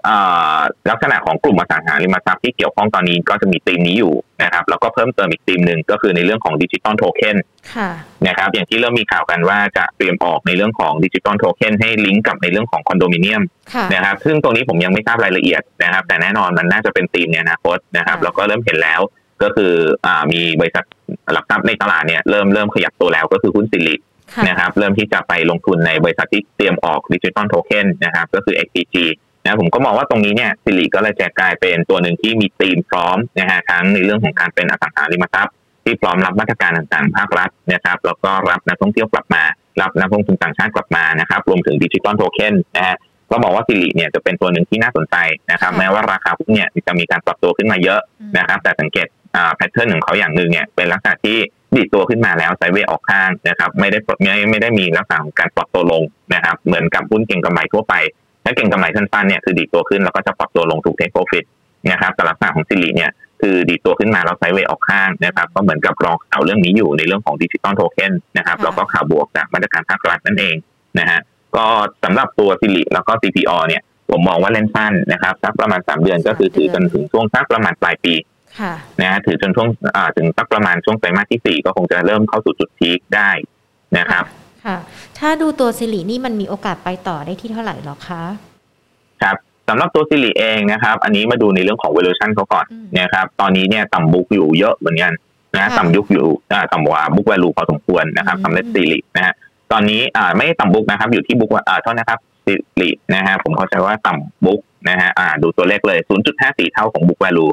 [0.89, 7.37] ลักษณะของกลุ่มอสังหาริมทรัพย์ที่เกี่ยวข้องตอนนี้ก็จะมีธีมนี้อยู่นะครับแล้วก็เพิ่มเติมอีกธีมหนึ่งก็คือในเรื่องของ digital token
[8.27, 13.43] นะครับอย่างที่เริ่มมีข่าวกันว่าจะเตรียมออกในเรื่องของ digital token ให้ลิงก์กับในเรื่องของคอนโดมิเนียม
[13.93, 19.01] นะครับซึ่งตรงนี้ผมยังไม่ทราบรายละเอียดนะครับ แต่แน่นอนมันน่าจะเป็นธีมในอนาคตนะครับแล้วก็เริ่มเห็นแล้ว
[19.43, 19.73] ก็คือ
[20.05, 20.83] อ่ามีบริษัท
[21.33, 23.95] หลักทรัพย์ในตลาดเนี่ยเริ่มเริ่มขยับตัวแล้วก็คือหุ้นสิริ
[24.47, 28.95] นะครับเริ่มที่จะไปลงทุนในบริษัทที่เตรียมออก digital token นะครับก็คือ XPG
[29.43, 35.53] นะผมก็มองว่าตรงนี้เนี่ยสิริก็เลยจะกลายเป็นตัวหนึ่งที่มีธีมพร้อมนะฮะทั้งในเรื่องของการเป็นอสังหาริมทรัพย์
[35.83, 39.43] ที่พร้อมรับมาตรการต่างๆ ภาครัฐนะครับแล้วก็รับนักท่องเที่ยวกลับมา
[39.81, 42.97] รับนักลงทุนต่างชาติกลับมานะครับรวมถึง digital token นะฮะ
[43.31, 45.15] ก็บอกว่าสิริเนี่ยจะเป็นตัวหนึ่งที่น่าสนใจ
[45.51, 47.99] นะครับ แม้ว่าราคาหุ้นเนี่ยจะมีการปรับตัวขึ้นมาเยอะ
[48.37, 49.07] นะครับ แต่สังเกต
[49.55, 51.37] pattern ของเขาอย่างหนึ่งเนี่ยเป็นลักษณะที่
[51.75, 56.03] ดีดตัวขึ้นมาแล้ว sideway ออกข้างนะครับ ไม่ได้ไม่ไม่ได้มีลักษณะของการปรับตัวลง
[56.33, 57.93] นะครับ เหมือนกับหุ้นเก็งกำไรทั่วไป
[58.43, 61.45] ถ้าเก็งกำไรสั้นๆเนี่ยคือดีดตัวขึ้นแล้วก็จะปรับตัวลงถูก take profit
[61.91, 70.55] นะครับแต่ลักษณะของสิริเนี่ยคือดีดตัวขึ้นมาแล้ว sideway ออกข้างนะครับก็เหมือนกับรอข่าวเรื่องนี้อยู่ในเรื่องของ digital token นะครับแล้วก็ข่าวบวกจากมาตรการภาครัฐนั่นเอง
[70.99, 71.19] นะฮะ
[71.55, 71.65] ก็
[72.03, 78.13] สำหรับตัวสิริแล้วก็ CPO เนี่ยผมมองว่าเล่นสั้นนะครับสักประมาณสามเดือนก็คือถือจนถึงช่วงสักประมาณปลายปี
[79.01, 79.67] นะฮะถือจนช่วง
[80.17, 83.29] ถึงสักประมาณช่วงไตรมาสที่สี่ก็คงจะเริ่มเข้าสู่จุด peak ได้
[83.97, 84.25] นะครับ
[84.65, 84.77] ค่ะ
[85.19, 88.23] ถ้าดูตัวสิรินี่มันมีโอกาสไปต่อได้ที่เท่าไหร่หรอคะ
[89.21, 89.35] ครับ
[89.67, 92.65] สำหรับตัวสิริเองนะครับ อันนี้มาดูในเรื่องของ valuation เขาก่อน
[92.99, 95.11] นะครับ ตอนนี้เนี่ยต่ำ book อยู่เยอะเหมือนกัน
[95.55, 96.27] นะต่ำ book อยู่
[96.73, 99.33] ต่ำกว่า book value พอสมควรนะครับสำหรับสิรินะฮะ
[99.71, 105.99] ตอนนี้อ่าไม่ต่ำบุ๊กนะครับ อยู่ที่บุ๊กอ่าเท่านะครับซิลินะฮะผมเข้าใจว่าต่ำบุ๊กนะฮะอ่าดูตัวเลขเลย
[106.35, 107.51] 0.54 เท่าของ book value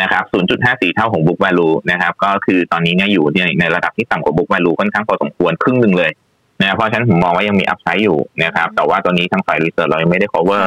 [0.00, 0.24] นะครับ
[0.60, 3.24] 0.54 เท่าของ book value นะครับ ก็คือตอนนี้เนี่ยอยู่
[3.60, 6.10] ในระดับที่ต่ำกว่า book value ค่อนข้างพอสมควรครึ่งหนึ่งเลย
[6.60, 10.64] นะเพราะฉะนั้นผมมองว่ายังมีอัพไซด์อยู่นะครับแต่ว่าตอนนี้ทางฝ่ายรีเสิร์ชเรายังไม่ได้ cover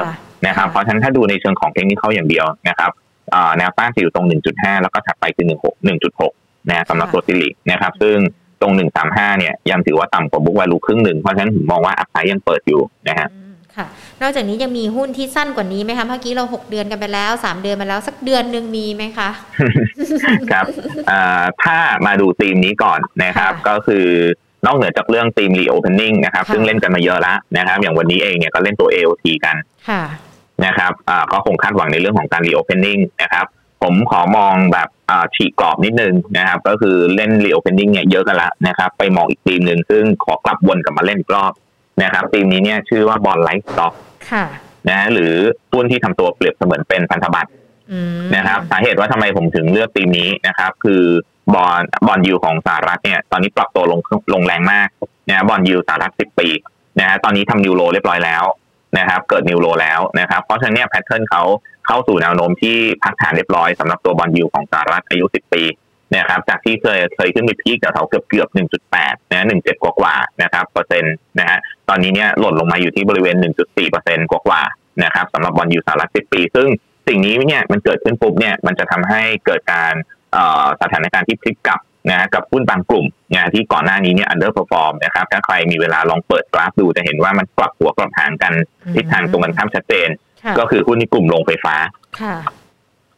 [0.47, 2.91] นะครับเพราะฉะนั้นถ้าดูในเชิงของเทคนิคเขาอย่างเดียวนะครับ
[3.57, 5.75] แนวต้านจะอยู่ตรง 1.5 แล้วก็ถัดไปคือ16
[6.27, 8.17] 1.6นะสำหรับตัวซิลินะครับ ซึ่ง
[8.61, 13.27] ตรงหนึ่งสามห้าเนี่ยยังถือว่าต่ำกว่าบุ๊กวาลูครึ่งหนึ่ง เพราะฉะนั้นผมมองว่าอัพไซด์ยังเปิดอยู่นะฮะ
[13.75, 13.87] ค่ะ
[14.21, 19.29] นอกจากนี้ยังมีหุ้นที่สั้นกว่านี้ไหมคะ เมื่อกี้เราหกเดือนกันไปแล้วสามเดือนมาแล้วสักเดือนหนึ่งมีไหมคะ
[20.51, 20.65] ครับ
[21.63, 24.07] ถ้ามาดูธีมนี้ก่อนนะครับ ก็คือ
[24.65, 29.55] นอกเหนือจากเรื่องธีม reopening นะครับ ซึ่งเล่นกันมาเยอะแล้วนะครับ อย่างวันนี้เองเนี่ยก็เล่นตัว AOT กัน
[30.65, 30.91] นะครับ
[31.31, 33.45] ก็คงคาดหวังในเรื่องของการ reopening นะครับ
[33.83, 34.89] ผมขอมองแบบ
[35.35, 41.53] ฉีกกรอบนิดนึงนะครับ ก็คือเล่น reopening เนี่ยเยอะกันละนะครับ ไปมองอีกธีมหนึ่งซึ่งขอกลับวนกลับมาเล่นอีกรอบ
[42.03, 43.93] นะครับธีมนี้เนี่ยชื่อว่า bond-like stock
[44.89, 45.33] นะหรือ
[45.73, 47.51] หุ้นที่ทำตัวเปรียบเสมือนเป็นพันธบัตร
[48.35, 51.03] นะครับ สาเหตุว่าทำไมผมถึงเลือกธีมนี้นะครับ คือ
[51.53, 53.99] bond bond yield ของสหรัฐเนี่ยตอนนี้ปรับตัวลง
[54.33, 54.87] ลงแรงมาก
[55.29, 56.49] นะ bond yield สหรัฐสิบปี
[56.99, 58.43] นะฮะตอนนี้ทำ new low เรียบร้อยแล้ว
[58.97, 61.43] นะครับ เกิด new low แล้วนะครับ เพราะฉะนั้นเนี่ย pattern เขา
[61.87, 65.63] เข้าสู่แนวโน้มที่พักฐานเรียบร้อยสำหรับตัว bond yield ของสหรัฐอายุสิบปี
[66.15, 68.47] นะครับจากที่เคยเคยขึ้นไป peak แถวเกือบเกือบ
[68.91, 74.61] 1.8 นะ 1.7 กว่ากว่านะครับเปอร์เซ็นต์นะฮะตอนนี้เนี่ยหล่นลงมาอยู่ที่บริเวณ 1.4เปอร์เซ็นต์กว่ากว่า
[75.03, 76.67] นะครับสำหรับ bond yield สหรัฐ 10 ปี ซึ่ง
[77.07, 79.93] สิ่งนี้เนี่ยมันเกิดขึ้นปุ๊บเนี่ยมันจะทำให้เกิดการ
[80.81, 88.53] สถานการณ์ที่พลิกกลับนะกับหุ้นบางกลุ่มนะที่ก่อนหน้านี้เนี่ย underperform นะครับถ้าใครมีเวลาลองเปิดกราฟดูจะเห็นว่ามันกลับหัวกลับหางกัน
[88.95, 90.09] ทิศทางตรงกันข้ามชัดเจน
[90.59, 91.75] ก็คือหุ้นในกลุ่มโรงไฟฟ้า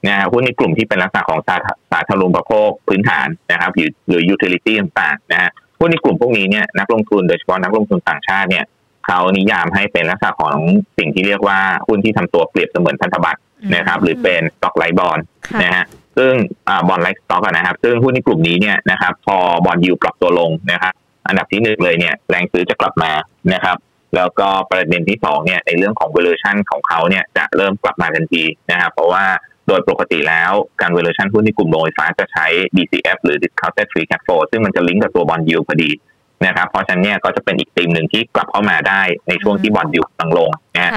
[0.07, 1.55] นะฮะหุ้นในกลุ่มที่เป็นลักษณะของสา
[1.91, 5.49] สาธารณูปโภคพื้นฐานนะครับหรือหรือ utility ต่างๆนะฮะ
[5.79, 8.65] หุ้นในกลุ่มพวกนี้เนี่ยนักลงทุนโดยเฉพาะนักลงทุนต่างชาติเนี่ย
[9.05, 10.55] เขานิยามให้เป็นลักษณะของ
[10.97, 13.39] สิ่งที่เรียกว่าหุ้นที่ทำตัวเปรียบเสมือนพันธบัตร
[13.75, 15.19] นะครับ หรือเป็น stock-like bond
[15.63, 15.83] นะฮะ
[16.17, 16.33] ซึ่ง
[16.87, 20.93] bond-like stock นะครับ ซึ่งหุ้นในกลุ่มนี้เนี่ยนะครับ พอ bond yield ปรับตัวลงนะครับ
[21.27, 23.11] อันดับที่หนึ่งเลยเนี่ยแรงซื้อจะกลับมา
[23.53, 23.77] นะครับ
[24.15, 29.25] แล้วก็ประเด็นที่สองเนี่ยในเรื่องของ valuation ของเขาเนี่ยจะเริ่มกลับมาทันทีนะครับ เพราะว่า
[29.67, 30.51] โดยปกติแล้ว
[30.81, 35.91] การ valuation หุ้นในกลุ่มโรงไฟฟ้าจะใช้ DCF หรือ discounted free cash flow ซึ่งมันจะลิงก์กับตัว bond yield พอดี
[36.45, 40.91] นะครับเพราะฉะนั้นเนี่ยก็จะเป็นอีกธีมหนึ่งที่กลับเข้ามาได้ในช่วงที่บอลยูตังลงนะฮะ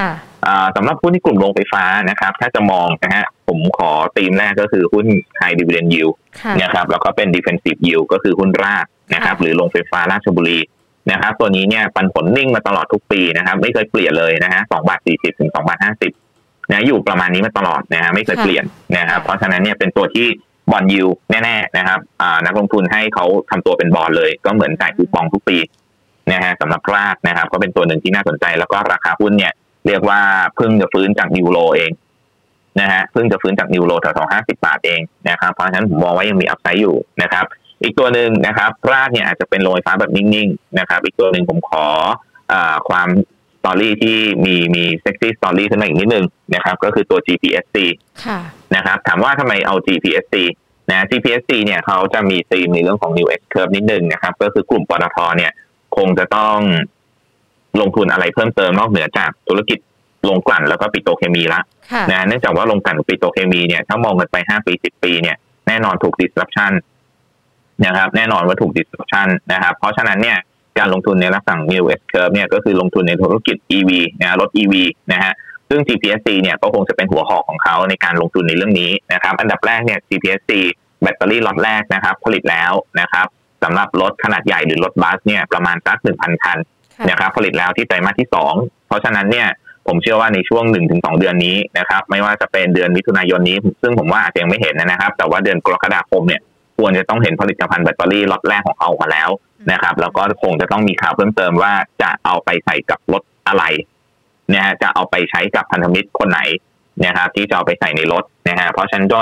[0.75, 5.07] สำหรับหุ้นที่กลุ่มโรงไฟฟ้านะครับ ถ้าจะมองนะฮะผมขอธีมแรกก็คือหุ้น
[5.39, 6.13] high dividend yield
[6.61, 10.59] นะครับแล้วก็เป็น defensive yield ก็คือหุ้นรากนะครับ หรือโรงไฟฟ้าราชบุรี
[11.11, 16.11] นะครับ ตัวนี้เนี่ยปันผลนิ่งมาตลอดทุกปีนะครับ ไม่เคยเปลี่ยนเลยนะฮะสองบาทสี่สิบถึงสองบาทห้าสิบ
[16.71, 18.63] นะอยู่ประมาณนี้มาตลอดนะฮะไม่เคยเปลี่ยน
[18.97, 20.27] นะครับเพราะฉะนั้นเนี่ยเป็นตัวที่
[20.71, 21.99] บอลยูแน่ๆนะครับ
[22.45, 25.57] นักลงทุนให้เขาทำตัวเป็นบอลเลย ก็เหมือนจ่ายคูปองทุกปี
[26.31, 29.53] นะฮะสำหรับ RATCH นะครับ ก็เป็นตัวหนึ่งที่น่าสนใจ แล้วก็ราคาหุ้นเนี่ย
[29.87, 30.19] เรียกว่า
[30.55, 31.91] เพิ่งจะฟื้นจาก new low เอง
[32.81, 37.45] นะฮะเพิ่งจะฟื้นจาก new low แถวๆห้าสิบบาทเองนะครับเพราะฉะนั้นผมมองว่ายังมี upside อยู่นะครับ
[37.83, 41.85] อีกตัวหนึ่งนะครับ RATCH เนี่ยอาจจะเป็นโรงไฟฟ้าแบบนิ่งๆนะครับ อีกตัวหนึ่งผมขอ
[42.51, 42.53] อ
[42.89, 43.09] ความ
[43.65, 47.77] story ที่มีมี sexy story ขึ้นมาอีกนิดนึงนะครับ ก็คือตัว GPSC
[48.75, 50.35] นะครับ ถามว่าทำไมเอา GPSC
[50.89, 55.51] นะ GPSC เนี่ยเขาจะมีธีมในเรื่องของ New S-Curve นิดนึงนะครับ ก็คือกลุ่มปตทเนี่ย
[55.97, 56.57] คงจะต้อง
[57.81, 59.79] ลงทุนอะไรเพิ่มเติมนอกเหนือจากธุรกิจ
[60.29, 61.61] ลงกลั่นแล้วก็ปิโตเคมีละ
[62.11, 66.71] นะเนื่องจากว่าลงกลั่นกับปิโตเคมีเนี่ยถ้ามองกันไปห้าปีสิบปีเนี่ยแน่นอนถูก disruption
[67.85, 70.37] นะครับ แน่นอนว่าถูก disruption นะครับ เพราะฉะนั้นเนี่ย
[70.79, 74.73] การลงทุนในลักษณะ new S curve เนี่ยก็คือลงทุนในธุรกิจ EV นะรถ EV
[75.11, 75.33] นะฮะ
[75.69, 80.51] ซึ่ง GPSC เนี่ยก็คงจะเป็นหัวหอกของเขาในการลงทุนในเรื่องนี้นะครับ อันดับแรกเนี่ย GPSC
[81.01, 83.27] แบตเตอรี่ล็อตแรกนะครับ ผลิตแล้วนะครับ
[83.63, 86.57] สำหรับรถขนาดใหญ่หรือรถบัสเนี่ยประมาณสักหนึ่งพันคัน
[87.09, 88.53] นะครับผลิตแล้วที่ไตรมาสที่สอง
[88.87, 89.47] เพราะฉะนั้นเนี่ย
[89.87, 96.41] ผมเชื่อว่าในช่วงหนึ่งถึงสองเดือนนี้นะครับไม่ว่าจะเป็นเดือนมิถุนายนนี้ ซึ่งผมว่าอาจจะยังไม่เห็นนะครับ แต่ว่าเดือนกรกฎาคมเนี่ย
[96.79, 99.29] ควรจะต้องเห็นผลิตภัณฑ์แบตเตอรี่ล็อตแรกของเขาออกมาแล้ว
[99.71, 103.63] นะครับ แล้วก็คงจะต้องมีข่าวเพิ่มเติมว่าจะเอาไปใส่กับรถอะไร
[104.53, 106.39] นะฮะจะเอาไปใช้กับพันธมิตรคนไหน
[107.05, 109.19] นะครับที่จะเอาไปใส่ในรถนะฮะเพราะฉะนั้นก็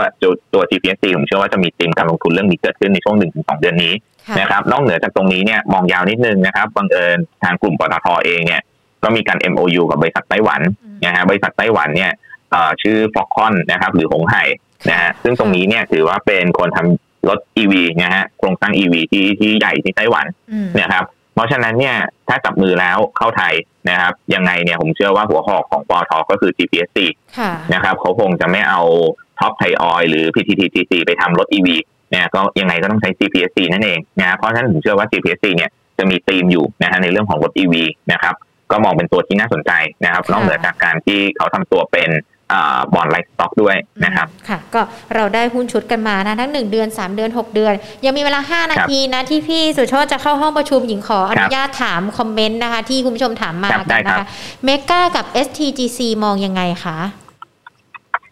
[0.53, 3.93] ตัว GPSC ผมเชื่อว่าจะมีธีมการลงทุนเรื่องนี้เกิดขึ้นในช่วงหนึ่งถึงสองเดือนนี้
[4.39, 8.61] นะครับนอกเหนือจากตรงนี้เนี่ยมองยาวนิดนึงนะครับบังเอิญทางกลุ่มปตทเองเนี่ย
[9.03, 10.61] ก็มีการ MOU กับบริษัทไต้หวัน
[11.05, 12.11] นะฮะบริษัทไต้หวันเนี่ย
[12.81, 14.43] ชื่อฟอกคอนนะครับหรือหงไห่
[14.89, 20.25] นะฮะซึ่งตรงนี้เนี่ยถือว่าเป็นคนทำ รถ EV นะฮะโครงสร้าง EV ที่ที่ใหญ่ที่ไต้หวัน
[20.81, 21.95] นะครับเพราะฉะนั้นเนี่ย
[22.27, 23.53] ถ้าจับมือแล้วเข้าไทย
[23.89, 26.99] นะครับ ยังไงเนี่ยผมเชื่อว่าหัวหอกของปตทก็คือ GPSC
[27.73, 28.81] นะครับเขาคงจะไม่เอา
[29.39, 31.67] ท็อปไทยออยหรือ PTTGC ไปทำรถ EV
[32.11, 37.75] เนี่ยก็ยังไงก็ต้องใช้ GPSC นั่นเองนะเพราะฉะนั้นผมเชื่อว่า GPSC เนี่ยจะมีธีมอยู่นะฮะในเรื่องของรถ EV
[38.11, 38.35] นะครับ
[38.71, 39.71] ก็มองเป็นตัวที่น่าสนใจ
[40.05, 42.09] นะครับนอกเหนือจากการที่เขาทำตัวเป็น
[42.93, 44.81] bond-like stock ด้วยนะครับ ค่ะ ก็
[45.15, 47.73] เราได้หุ้นชุดกันมานะ ทั้ง 1 เดือน 3 เดือน 6 เดือน
[48.05, 54.25] ยังมีเวลา 5 นาทีนะ ที่พี่สุชาติจะเข้าห้องประชุมหญิงขออนุญาตถามคอมเมนต์นะคะ ที่คุณผู้ชมถามมากันนะคะ
[54.65, 56.97] MEGA กับ STGT มองยังไงคะ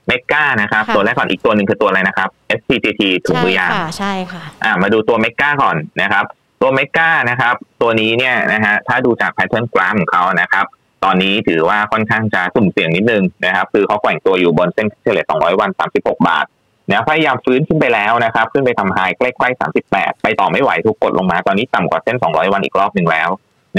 [0.07, 6.25] MEGA นะครับ ตัวแรกก่อนอีกตัวหนึ่งคือตัวอะไรนะครับ STGT ถุงมือยางใช่ค่ะอ่ามาดูตัว MEGA ก่อนนะครับ
[6.61, 10.65] ตัว MEGA นะครับ ตัวนี้เนี่ยนะฮะถ้าดูจาก pattern กราฟของเขานะครับ
[11.05, 16.45] ตอนนี้ถือว่าค่อนข้างจะสุ่มเสี่ยงนิดนึงนะครับ คือเขาแกว่งตัวอยู่บนเส้นเฉลี่ย200 วัน 36 บาท
[16.89, 23.29] นะพยายามฟื้นขึ้นไปแล้วนะครับ ขึ้นไปทำ high ใกล้ๆ 38 ไปต่อไม่ไหวถูกกดลงมา ตอนนี้ต่ำกว่าเส้น 200 วันอีกรอบหนึ่งแล้ว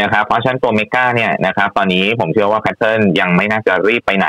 [0.00, 4.28] นะครับ เพราะฉะนั้นตัวเมกาเนี่ยนะครับ ตอนนี้ผมเชื่อว่าแพทเทิร์นยังไม่น่าจะรีบไปไหน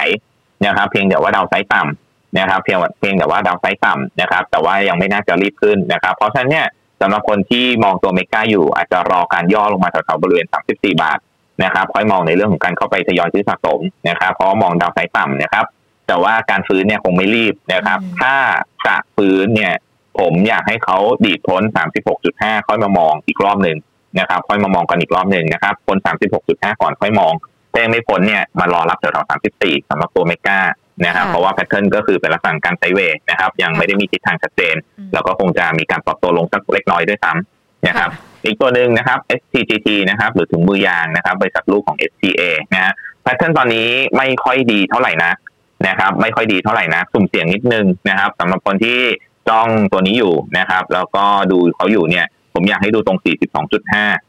[0.65, 6.67] นะครับ เพียงแต่ว่าดาวไซต์ต่ำนะครับ เพียงเพียงแต่ว่าดาวไซต์ต่ำนะครับ แต่ว่ายังไม่น่าจะรีบขึ้นนะครับ เพราะฉะนั้นเนี่ย
[7.01, 11.19] สำหรับคนที่มองตัวเมกาอยู่อาจจะรอการย่อลงมาแถวๆบริเวณ 34 บาท
[11.63, 15.65] นะครับค่อยมองในเรื่องของการเข้าไปทยอยซื้อสะสมนะครับเพราะมองดาวไซต์ต่ำนะครับ
[16.07, 18.33] แต่ว่าการฟื้นเนี่ยคงไม่รีบนะครับ ถ้า
[18.87, 19.73] จะฟื้นเนี่ย
[20.19, 21.61] ผมอยากให้เขาดีดพ้น
[22.15, 23.77] 36.5 ค่อยมามองอีกรอบหนึ่ง
[24.19, 25.97] นะครับ ค่อยมามองกันอีกรอบหนึ่งนะครับพ้น
[26.39, 27.33] 36.5 ก่อนค่อยมอง
[27.73, 30.59] แต่ไม่พ้นเนี่ยมารอรับแถวๆ34สำหรับตัว MEGA
[31.05, 34.75] นะครับเพราะว่า pattern ก็คือเป็นลักษณะการ sideway นะครับ ยังไม่ได้มีทิศทางชัดเจน
[35.13, 38.09] แล้วก็คงจะมีการปรับตัวลงสักเล็กน้อยด้วยซ้ำนะครับ
[38.45, 42.41] อีกตัวหนึ่งนะครับ STGT นะครับหรือถุงมือยางนะครับบริษัทลูกของ STA
[42.73, 45.31] นะฮะ pattern ตอนนี้ไม่ค่อยดีเท่าไหร่นะ
[45.87, 48.99] นะครับ ไม่ค่อยดีเท่าไหร่นะสุ่มเสี่ยงนิดนึงนะครับสำหรับคนที่
[49.49, 53.19] จ้องตัวนี้อยู่นะครับ แล้วก็ดูเขาอยู่เนี่ย ผมอยากให้ดูตรง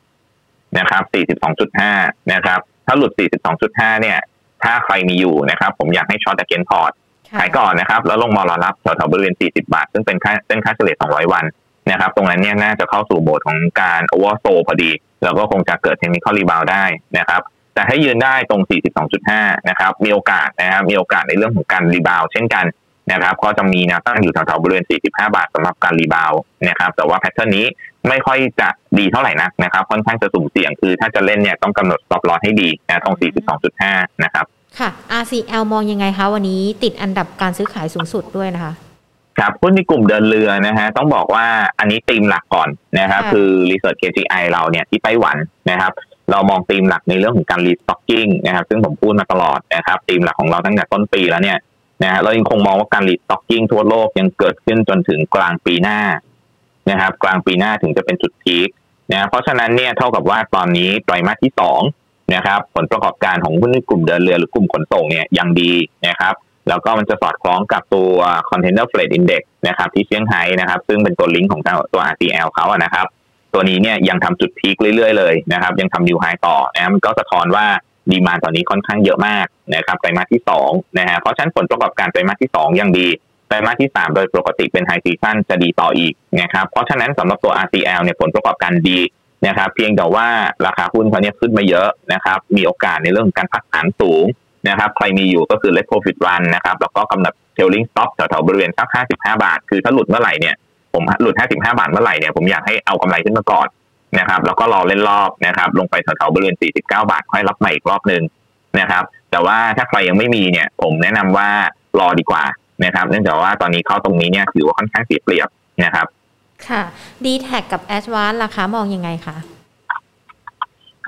[0.02, 1.02] 42.5 นะครับ
[1.68, 3.12] 42.5 นะครับ ถ้าหลุด
[3.56, 4.18] 42.5 เนี่ย
[4.62, 6.92] ถ้าใครมีอยู่นะครับ ผมอยากให้ short against port
[7.38, 11.44] ขายก่อนนะครับ แล้วลงมารอรับแถวๆบริเวณ 40 บาท ซึ่งเป็นค่าเส้นค่าเฉลี่ย 200 วัน
[11.90, 14.90] นะครับ ตรงนั้นเนี่ยน่าจะเข้าสู่โหมดของการ oversold พอดี
[15.24, 16.84] แล้วก็คงจะเกิด technical rebound ได้
[17.18, 17.40] นะครับ
[17.74, 18.62] แต่ให้ยืนได้ตรง
[19.14, 22.66] 42.5 นะครับ มีโอกาสนะครับ มีโอกาสในเรื่องของการ rebound เช่นกัน
[23.12, 26.32] นะครับ ก็จะมีแนวต้านอยู่แถวๆบริเวณ 45 บาทสำหรับการ rebound
[26.68, 27.66] นะครับ แต่ว่า pattern นี้
[28.08, 33.16] ไม่ค่อยจะดีเท่าไหร่นักนะครับ ค่อนข้างจะสุ่มเสี่ยง คือถ้าจะเล่นเนี่ยต้องกำหนด stop loss ให้ดีนะตรง
[33.68, 34.44] 42.5 นะครับ
[34.78, 38.72] ค่ะ RCL มองยังไงคะวันนี้ติดอันดับการซื้อขายสูงสุดด้วยนะคะ
[39.40, 41.46] ครับหุ้นในกลุ่มเดินเรือนะฮะต้องบอกว่า
[41.78, 45.36] อันนี้ธีมหลักก่อนนะครับค่ะคือ Research KGI เราเนี่ยที่ไต้หวัน
[45.70, 45.92] นะครับ
[46.30, 51.58] เรามองธีมหลักในเรื่องของการ restocking นะครับซึ่งผมพูดมาตลอดนะครับธีมหลักของเราตั้งแต่ต้นปีแล้วเนี่ย
[52.02, 56.00] นะฮะเรายังคงมองว่าการรีสต็อกกิ้งทั่วโลกยังเกิดขึ้นจนถึงกลางปีหน้า
[56.90, 58.68] นะครับกลางปีหน้าถึงจะเป็นจุดพีค
[59.12, 61.80] นะเพราะฉะนั้นเนี่ยเท่ากับว่าตอนนี้ไตรมาสที่สอง
[62.34, 65.72] นะครับผลประกอบการของหุ้นในกลุ่มเดินเรือหรือกลุ่มขนส่งเนี่ยยังดี
[66.06, 66.34] นะครับ
[66.68, 68.12] แล้วก็มันจะสอดคล้องกับตัว
[68.50, 71.62] Container Freight Index นะครับที่เซี่ยงไฮ้นะครับ ซึ่งเป็นตัวลิงก์ของ
[71.94, 73.06] ตัว RCL เขาอะนะครับ
[73.54, 77.66] ตัวนี้เนี่ยยังทำจุดพีคเรื่อยๆเลยนะครับ ยังทำนิวไฮต่อนะมันก็สะท้อนว่า
[78.10, 83.08] ดีมาตอนนี้ค่อนข้างเยอะมากนะครับไตรมาสที่2นะฮะเพราะฉะนั้นผลประกอบการไตรมาสที่ 2 ยังดี
[83.48, 88.98] ไตรมาสที่ 3 โดยปกติเป็นไฮซีซันจะดีต่ออีกนะครับเพราะฉะนั้นสำหรับตัว RCL เนี่ยผลประกอบการดี
[89.46, 90.26] นะครับ เพียงแต่ว่า
[90.66, 94.24] ราคาหุ้นเขาเนี่ยขึ้นมาเยอะนะครับ มีโอกาสในเรื่องการพักฐานสูง
[94.68, 100.54] นะครับใครมีอยู่ก็คือ let profit run นะครับแล้วก็กำหนด trailing stop แถวๆบริเวณสัก 55 บาท คือถ้าหลุดเมื่อไหร่เนี่ย
[100.94, 103.66] ผมหลุด 55 บาทเมื่อไหร่เนี่ยผมอยากให้เอากำไรขึ้นมาก่อน
[104.18, 108.22] นะครับแล้วก็รอเล่นรอบนะครับลงไปแถวๆบริเวณ 49 บาท ค่อยรับใหม่อีกรอบหนึ่ง
[108.80, 111.48] นะครับแต่ว่าถ้าใครยังไม่มีเนี่ยผมแนะนำว่า
[111.98, 112.44] รอดีกว่า
[112.84, 115.48] นะครับเนื่องจากว่าตอนนี้เข้าตรงนี้เนี่ยถือว่าค่อนข้างเสียเปรียบ
[115.84, 116.06] นะครับ
[116.68, 116.82] ค่ะ
[117.24, 119.36] d t แทกับ a d v a n c e ราคามองยังไงคะ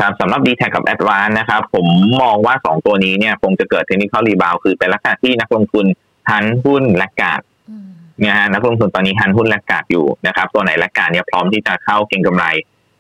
[0.00, 1.86] ครับสำหรับ d t แทกับ a d v a n c e นะครับผม
[2.22, 5.86] มองว่า 2 ตัวนี้เนี่ยคงจะเกิดเทคนิคอลรีบาวคือเป็นลักษณะที่นักลงทุน
[6.28, 7.88] ทันหุ้นและกาดอืม
[8.24, 12.44] นะฮะนักลงทุนตอนนี้ทันหุ้น laggard อยู่นะครับ ตัวไหน laggard เนี่ยพร้อมที่จะเข้าเก็งกำไร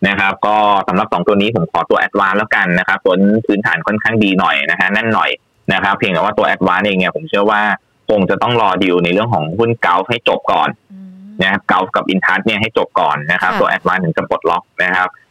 [0.08, 0.56] นะครับ ก็
[0.88, 3.14] สำหรับ 2 ตัวนี้ผมขอตัว a d v a n c e แล้วกันนะครับตัว
[3.46, 5.30] พื้นฐานค่อนข้างดีหน่อยนะฮะแน่นหน่อย
[5.72, 7.62] นะครับ เพียงแต่ว่าตัว a d v a n c e เองเนี่ยผมเชื่อว่า
[8.10, 11.08] คงจะต้องรอดีลในเรื่องของหุ้น GULF ให้จบก่อนอืม
[11.42, 15.29] นะครับ GULF กับอินทัชเนี่ยให้จบก่อนนะครับค่ะตัว ADVANC ถึงจะปลดล็อกนะครับอ่า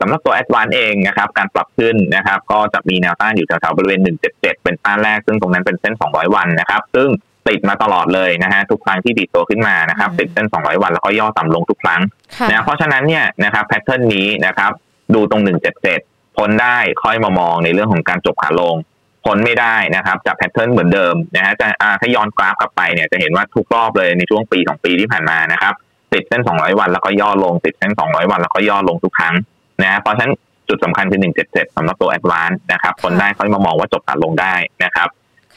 [0.00, 7.08] สำหรับตัว ADVANC เองนะครับการปรับขึ้นนะครับก็จะมีแนวต้านอยู่แถวๆบริเวณ 177 เป็นต้านแรก ซึ่งตรงนั้นเป็นเส้น 200 วันนะครับ ซึ่ง
[7.48, 12.00] ติดมาตลอดเลยนะฮะทุกครั้งที่ดีดตัวขึ้นมานะครับติดเส้น 200 วันแล้วก็ย่อต่ำลงทุกครั้ง
[12.36, 14.70] ค่ะนะเพราะฉะนั้นเนี่ยนะครับแพทเทิร์นนี้นะครับ
[15.14, 15.42] ดูตรง
[15.88, 18.76] 177 พ้นได้ค่อยมามองในเรื่องของการจบขาลง
[19.24, 25.74] พ้นไม่ได้นะครับจากแพทเทิร์นเหมือนเดิมนะฮะจะอ่าถ้าย้อนกราฟกลับไปเนี่ยจะเห็นว่าทุกรอบเลยในช่วงปีสองปีที่ผ่านมานะครับ
[26.12, 29.34] ติดเส้น 200 วันแล้วก็ย่อลงติดเส้น 200 วันแล้วก็ย่อลงทุกครั้ง
[29.82, 30.32] นะฮะเพราะฉะนั้น
[30.68, 35.08] จุดสำคัญคือ177สำหรับตัว Advance นะครับพ้นได้ค่อยมามองว่าจบขาลงได้นะครับ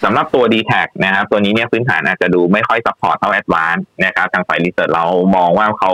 [0.04, 0.72] สำหรับตัว d t แท
[1.06, 5.06] นะครับตัวนี้เนี่ยพื้นฐานอาจจะดูไม่ค่อย support เท่า ADVANC นะครับทางฝ่าย research เรา
[5.36, 5.92] มองว่าเขา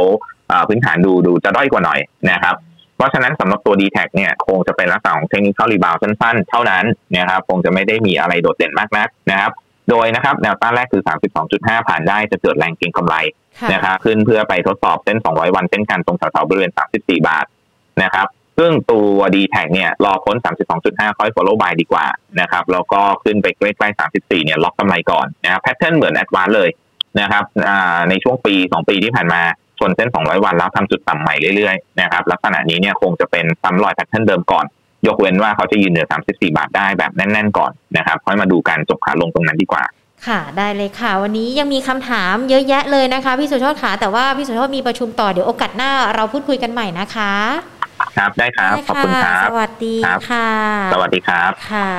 [0.52, 2.00] อ่าพื้นฐานดูดูจะด้อยกว่าหน่อย
[2.32, 2.56] นะครับ
[2.98, 6.86] เพราะฉะนั้นสำหรับตัว d t แทเนี่ยคงจะเป็นลักษณะของ technical rebound สั้นๆ เท่านั้น
[7.18, 9.52] นะครับคงจะไม่ได้มีอะไรโดดเด่นมากนักนะครับ
[9.90, 11.04] โดยนะครับแนวต้านแรกคือ
[11.46, 13.16] 32.5 ผ่านได้จะเกิดแรงเก็งกำไร
[13.60, 17.46] ค่ะนะครับขึ้นเพื่อไปทดสอบเส้น 200 วันเส้นกันตรงแถวๆบริเวณ 34 บาท
[18.04, 20.36] นะครับซึ่งตัว d t แท็เนี่ยรอพ้น
[20.78, 22.06] 32.5 ค่อย follow buy ดีกว่า
[22.42, 26.70] นะครับแล้วก็ขึ้นไปใกล้ๆ34 เนี่ยล็อกกำไรก่อนนะครับ pattern เหมือน ADVANC เลย
[27.20, 27.44] นะครับ
[28.10, 29.42] ในช่วงปี 2 ปีที่ผ่านมา
[29.80, 34.66] ชนเส้น 200 วันแล้วทำจุดต่ำใหม่เรื่อยๆนะครับลักษณะนี้เนี่ยคงจะเป็นซ้ำรอย pattern เดิมก่อน
[35.08, 39.84] ยกเว้นว่าเขาจะยืนเหนือ 34 บาทได้แบบแน่น ๆ ก่อนนะครับค่อยมาดูการจบขาลงตรงนั้นดีกว่า
[40.28, 47.32] ค่ะได้เลยค่ะ วันนี้ยังมีคำถามเยอะแยะเลยนะคะพี่สุโชตขาแต่ว่าพี่สุโชตมีประชุมต่อเดี๋ยวโอกาสหน้าเราพูดคุยกันใหม่นะคะ
[48.18, 50.50] ครับได้ครับได้ขอบคุณครับ สวัสดีครับค่ะ
[50.94, 51.92] สวัสดีครับค่ะ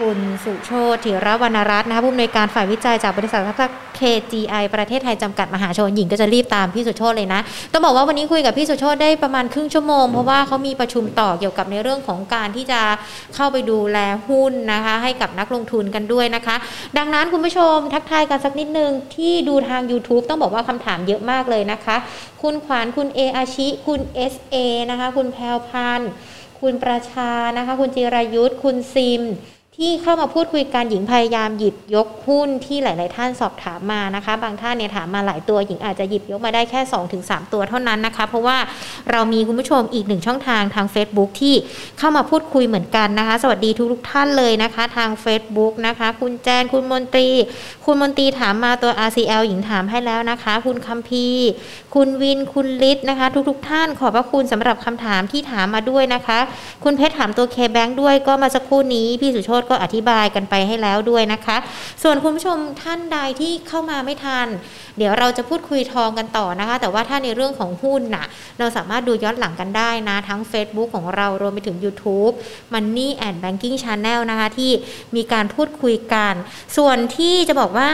[0.00, 7.40] คุณสุโชติธีรวรรณรัตน์นะคะผู้อำนวยการฝ่ายวิจัยจากบริษัททัพ KGI ประเทศไทยจำกัดมหาชนหญิงก็จะรีบตามพี่สุโชตเลยนะ
[7.72, 12.80] ต้องบอกว่าวันนี้คุยกับพี่สุโชตได้ประมาณครึ่งชั่วโมง เพราะว่าเขามีประชุมต่อเกี่ยวกับในเรื่องของการที่จะ
[13.34, 16.56] เข้าไปดูแลหุ้นนะคะ ให้กับนักลงทุนกันด้วยนะคะ
[16.98, 21.96] ดังนั้นคุณผู้ชมทักทายกันสักนิดนึงที่ดูทาง YouTube ต้องบอกว่าคำถามเยอะมากเลยนะคะ
[22.42, 24.00] คุณขวานคุณเออาชิคุณ
[24.32, 24.56] SA
[24.90, 26.10] นะคะ คุณแพลวพันธ์
[26.60, 29.24] คุณประชานะคะ คุณจิรายุทธ์คุณซิม
[29.84, 36.80] ที่เข้ามาพูดคุยกันหญิงพยายามหยิบยกหุ้นที่หลาย ๆ ท่านสอบถามมานะคะ บางท่านเนี่ยถามมาหลายตัวหญิงอาจจะหยิบยกมาได้แค่
[37.16, 38.58] 2-3 ตัวเท่านั้นนะคะ เพราะว่า
[39.10, 41.54] เรามีคุณผู้ชมอีกหนึ่งช่องทางทาง Facebook ที่
[41.98, 47.28] เข้ามาพูดคุยเหมือนกันนะคะ สวัสดีทุกๆท่านเลยนะคะ ทาง Facebook นะคะ คุณแจนคุณมนตรี
[47.84, 51.26] คุณมนตรีถามมาตัว RCL หญิงถามให้แล้วนะคะ คุณคัมพี
[51.94, 56.38] คุณวินคุณลิศนะคะ ทุก ๆ ท่านขอบพระคุณสำหรับคำถามที่ถามมาด้วยนะคะ
[56.84, 61.56] คุณเพชรถามตัว K-Bank ด้วยก็มาสักครู่นี้พี่สุโชตก็อธิบายกันไปให้แล้วด้วยนะคะ
[62.02, 64.46] ส่วนคุณผู้ชมท่านใดที่เข้ามาไม่ทัน
[64.98, 68.26] เดี๋ยวเราจะพูดคุยทองกันต่อนะคะ แต่ว่าถ้าในเรื่องของหุ้นน่ะ
[68.58, 72.32] เราสามารถดูย้อนหลังกันได้นะ ทั้ง Facebook ของเรารวมไปถึง YouTube
[72.72, 74.70] Money and Banking Channel นะคะ ที่
[75.16, 76.34] มีการพูดคุยกัน
[76.76, 77.90] ส่วนที่จะบอกว่า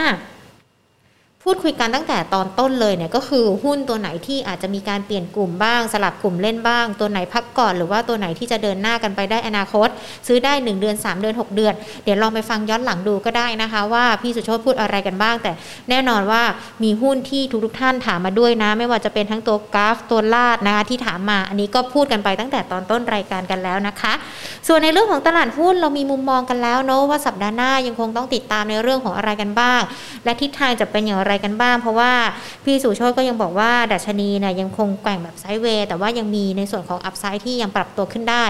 [1.49, 9.87] พูดคุยกันตั้งแต่ตอนต้นเลยเนี่ยก็คือหุ้นตัวไหนที่อาจจะมีการเปลี่ยนกลุ่มบ้าง สลับกลุ่มเล่นบ้าง ตัวไหนพักก่อน หรือว่าตัวไหนที่จะเดินหน้ากันไปได้อนาคต
[10.27, 15.51] ซื้อได้ 1 เดือน 3 เดือน 6 เดือน เดี๋ยวลองไปฟังย้อนหลังดูก็ได้นะคะ ว่าพี่สุโชตพูดอะไรกันบ้าง แต่
[15.89, 16.41] แน่นอนว่า
[16.83, 24.13] มีหุ้นที่ทุกๆท่านถามมาด้วยนะ ไม่ว่าจะเป็นทั้งตัวกราฟตัวลาดนะคะที่ถามมาอันนี้ก็พูดกันไปตั้งแต่ตอนต้นรายการกันแล้วนะคะ
[24.67, 29.81] ส่วนในเรื่องของตลาดหุ้นเรามีมุมมองกันแล้วเนอะว่าสัปดาห์หน้ายังคงต้องติดตามในเรื่องของอะไรกันบ้าง
[30.25, 32.11] และทิศทางจะเป็นอย่างไรกันบ้าง เพราะว่า
[32.65, 38.45] พี่สุโชตก็ยังบอกว่าดัชนีเนี่ยยังคงแกว่งแบบไซด์เวย์แต่ว่ายังมีในส่วนของอัพไซด์ที่ยังปรับตัวขึ้นได้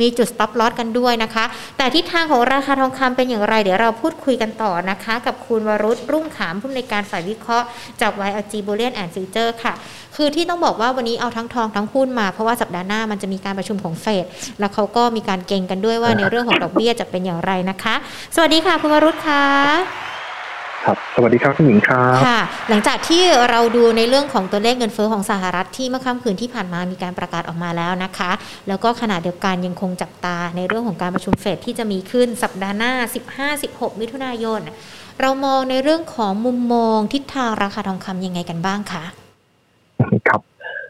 [0.00, 1.44] มีจุด stop loss กันด้วยนะคะ
[1.76, 7.66] แต่ทิศทางของราคาทองคำเป็นอย่างไร เดี๋ยวเราพูดคุยกันต่อนะคะ กับคุณวรุษรุ่งขามผู้อำนวยการฝ่ายวิเคราะห์
[8.00, 9.74] จาก YLG Bullion and Future ค่ะ
[10.16, 14.24] คือที่ต้องบอกว่าวันนี้เอาทั้งทองทั้งหุ้นมา เพราะว่าสัปดาห์หน้ามันจะมีการประชุมของเฟด
[14.60, 17.94] แล้วเขาก็มีการเก่งกันด้วยว่าในเรื่องของดอกเบี้ยจะเป็นอย่างไรนะคะ
[18.34, 20.11] สวัสดีค่ะคุณวรุษค่ะ
[20.84, 28.30] ครับ สวัสดีครับคุณหญิงครับค่ะ หลังจากที่เราดูในเรื่องของตัวเลขเงินเฟ้อของสหรัฐที่เมื่อค่ำคืนที่ผ่านมามีการประกาศออกมาแล้วนะคะ
[28.68, 32.92] แล้วก็ขณะเดียวกันยังคงจับตาในเรื่องของการประชุมเฟดที่จะมีขึ้นสัปดาห์หน้า
[33.50, 34.60] 15-16 มิถุนายน
[35.20, 39.04] เรามองในเรื่องของมุมมองทิศทางราคาทองคำยังไงกันบ้างคะ
[40.28, 40.40] ครับ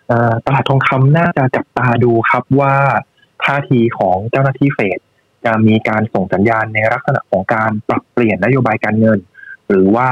[0.08, 2.74] เอ่อตลาดทองคำน่าจะจับตาดูครับว่า
[3.44, 4.98] ท่าทีของเจ้าหน้าที่เฟด
[5.44, 9.20] จะมีการส่งสัญญาณในลักษณะของการปรับเปลี่ยนนโยบายการเงิน
[9.72, 10.10] หรือว่า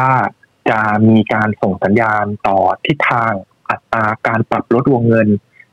[0.71, 3.33] จะมีการส่งสัญญาณต่อทิศทาง
[3.71, 5.29] อัตราการปรับลดวงเงิน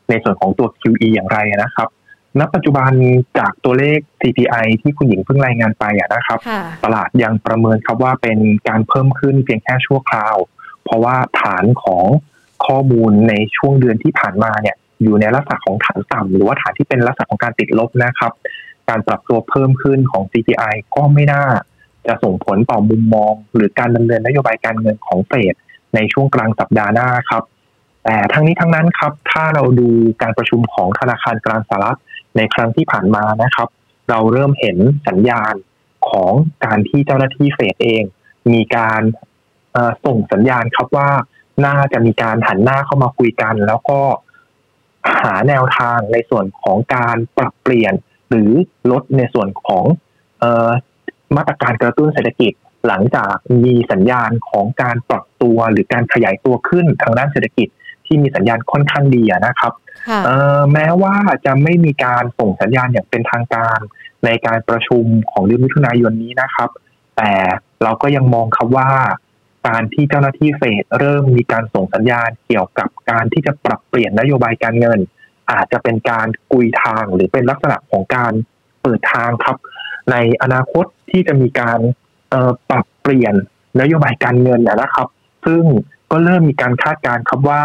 [0.09, 1.89] ในส่วนของตัว QE อย่างไรนะครับ
[2.39, 2.91] ณปัจจุบัน
[3.39, 10.35] จากตัวเลข CPI ที่คุณหญิงเพิ่งรายงานไปอะนะครับค่ะตลาดยังประเมินครับว่าเป็นการเพิ่มขึ้นเพียงแค่ชั่วคราว
[10.83, 12.05] เพราะว่าฐานของ
[12.65, 18.31] ข้อมูลในช่วงเดือนที่ผ่านมาเนี่ยอยู่ในลักษณะของฐานต่ำหรือว่าฐานที่เป็นลักษณะของการติดลบนะครับ
[18.89, 21.43] การปรับตัวเพิ่มขึ้นของ CPI ก็ไม่น่า
[22.07, 25.55] จะส่งผลต่อมุมมอง หรือการดำเนินนโยบายการเงินของเฟด
[25.95, 27.43] ในช่วงกลางสัปดาห์หน้าครับ
[28.03, 29.89] แต่ทั้งนี้ทั้งนั้นครับ ถ้าเราดู
[30.21, 31.99] การประชุมของธนาคารกลางสหรัฐ
[32.37, 33.69] ในครั้งที่ผ่านมานะครับ
[34.09, 35.53] เราเริ่มเห็นสัญญาณ
[36.09, 36.33] ของ
[36.65, 38.03] การที่เจ้าหน้าที่เฟดเอง
[38.53, 39.01] มีการ
[40.05, 41.09] ส่งสัญญาณครับว่า
[41.65, 43.99] น่าจะมีการหันหน้าเข้ามาคุยกัน แล้วก็
[45.21, 47.93] หาแนวทางในส่วนของการปรับเปลี่ยน
[48.29, 48.51] หรือ
[48.91, 49.85] ลดในส่วนของ
[51.35, 52.53] มาตรการกระตุ้นเศรษฐกิจ
[52.87, 53.33] หลังจาก
[53.65, 57.67] มีสัญญาณของการปรับตัวหรือการขยายตัวขึ้นทางด้านเศรษฐกิจ
[58.05, 59.73] ที่มีสัญญาณค่อนข้างดีอะนะครับ
[60.07, 61.15] ค่ะเอ่อแม้ว่า
[61.45, 63.79] จะไม่มีการส่งสัญญาณอย่างเป็นทางการ
[64.25, 66.69] ในการประชุมของเดือนมิถุนายนนี้นะครับ
[67.17, 67.31] แต่
[67.83, 68.91] เราก็ยังมองครับว่า
[69.67, 74.99] การที่เจ้าหน้าที่เฟดเริ่มมีการส่งสัญญาณเกี่ยวกับการที่จะปรับเปลี่ยนนโยบายการเงิน
[75.51, 78.33] อาจจะเป็นการกุยทางหรือเป็นลักษณะของการ
[78.81, 79.57] เปิดทางครับ
[80.11, 81.79] ในอนาคตที่จะมีการ
[82.69, 83.33] ปรับเปลี่ยน
[83.81, 85.07] นโยบายการเงินนะนะครับ
[85.45, 85.63] ซึ่ง
[86.11, 87.63] ก็เริ่มมีการคาดการณ์ครับว่า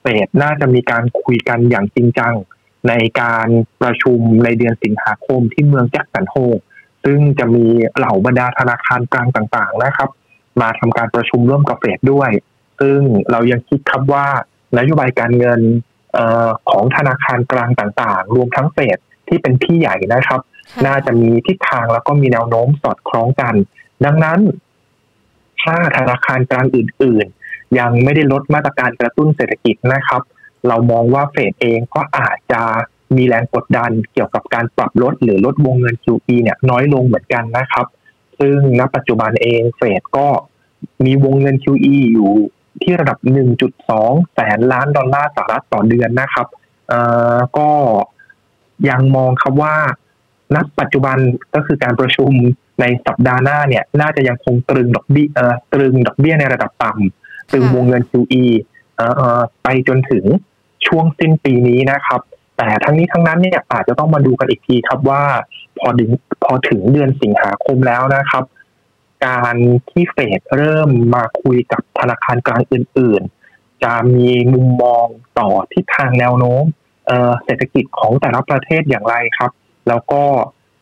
[0.00, 2.34] เฟดน่าจะมีการคุยกันอย่างจริงจัง
[2.88, 3.48] ในการ
[3.82, 6.34] ประชุมในเดือนสิงหาคมที่เมืองแจ็คสันโฮ
[7.04, 7.64] ซึ่งจะมี
[7.96, 10.10] เหล่าบรรดาธนาคารกลางต่างๆนะครับ
[10.60, 12.30] มาทำการประชุมร่วมกับเฟดด้วย
[12.80, 14.26] ซึ่งเรายังคิดครับว่า
[14.78, 15.60] นโยบายการเงิน
[16.16, 16.18] อ
[16.70, 20.40] ของธนาคารกลางต่างๆ รวมทั้งเฟดที่เป็นพี่ใหญ่นะครับ
[20.86, 23.54] น่าจะมีทิศทางแล้วก็มีแนวโน้มสอดคล้องกัน
[24.04, 24.40] ดังนั้น
[25.62, 30.22] ถ้าธนาคารกลางอื่น ๆ ยังไม่ได้ลดมาตรการกระตุ้นเศรษฐกิจนะครับ
[30.68, 32.62] เรามองว่าเฟดเองก็อาจจะ
[33.16, 37.86] มีแรงกดดันเกี่ยวกับการปรับลดหรือลดวงเงิน QE เนี่ยน้อยลงเหมือนกันนะครับ
[38.38, 40.28] ซึ่งณปัจจุบันเองเฟดก็
[41.04, 42.32] มีวงเงิน QE อยู่
[42.82, 43.18] ที่ระดับ
[43.76, 46.46] 1.2 แสนล้านดอลลาร์สหรัฐต่อเดือนนะครับ
[46.88, 47.00] เอ่
[47.34, 47.70] อ ก็
[48.88, 49.76] ยังมองครับว่า
[50.54, 51.18] ณปัจจุบัน
[51.54, 52.30] ก็คือการประชุม
[52.80, 58.44] ในสัปดาห์หน้าเนี่ยน่าจะยังคงตรึงดอกเบี้ยเอ่อตรึงดอกเบี้ยในระดับต่ำตรึงวงเงิน QE
[58.96, 60.24] เอ่อไปจนถึง
[60.86, 62.20] ช่วงสิ้นปีนี้นะครับ
[62.56, 65.22] แต่ทั้งนี้ทั้งนั้นเนี่ยอาจจะต้องมาดูกันอีกทีครับว่า
[65.78, 66.10] พอถึง
[66.44, 68.44] พอถึงเดือนสิงหาคมแล้วนะครับ
[69.26, 69.56] การ
[69.90, 73.22] ที่เฟดเริ่มมาคุยกับธนาคารกลางอื่น
[73.52, 75.06] ๆ จะมีมุมมอง
[75.38, 76.64] ต่อทิศทางแนวโน้ม
[77.44, 79.50] เศรษฐกิจของแต่ละประเทศอย่างไรครับ
[79.88, 80.22] แล้วก็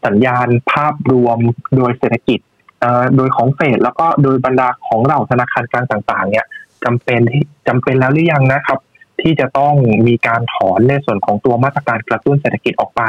[0.04, 1.38] สัญญาณภาพรวม
[1.76, 2.40] โดยเศรษฐกิจ
[3.16, 6.46] โดยของเฟดแล้วก็โดยบรรดาของเราธนาคารกลางต่าง ๆ เนี่ย
[6.84, 8.78] จำเป็นที่จำเป็นแล้วหรือยังนะครับ
[9.20, 9.74] ที่จะต้อง
[10.08, 13.02] มีการถอนในส่วนของตัวมาตรการกระตุ้นเศรษฐกิจออกไป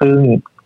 [0.00, 0.18] ซึ่ง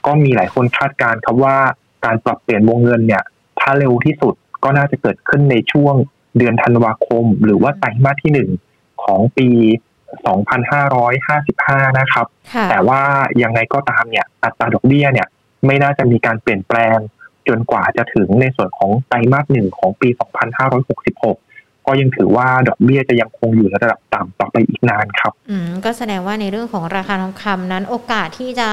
[0.06, 1.56] ก็มีหลายคนคาดการณ์ครับว่า
[2.04, 3.22] การปรับเปลี่ยนวงเงินเนี่ย
[3.60, 5.94] ถ้าเร็วที่สุดก็น่าจะเกิดขึ้นในช่วง
[6.38, 8.50] เดือนธันวาคม หรือว่าไตรมาสที่หนึ่ง
[9.04, 9.48] ของปี
[10.08, 12.26] 2,555 นะครับ
[12.70, 13.00] แต่ว่า
[13.42, 15.28] ยังไงก็ตามเนี่ยอัตราดอกเบี้ยเนี่ย
[15.66, 16.98] ไม่น่าจะมีการเปลี่ยนแปลง
[17.48, 20.08] จนกว่าจะถึงในส่วนของไตรมาสหนึ่งของปี
[20.78, 28.68] 2566ก็ยังถือว่าดอกเบี้ยจะยังคงอยู่ในระดับต่ำต่อไปอีกนานครับ อืมก็แสดงว่าในเรื่องของราคาทองคำนั้น โอกาสที่จะ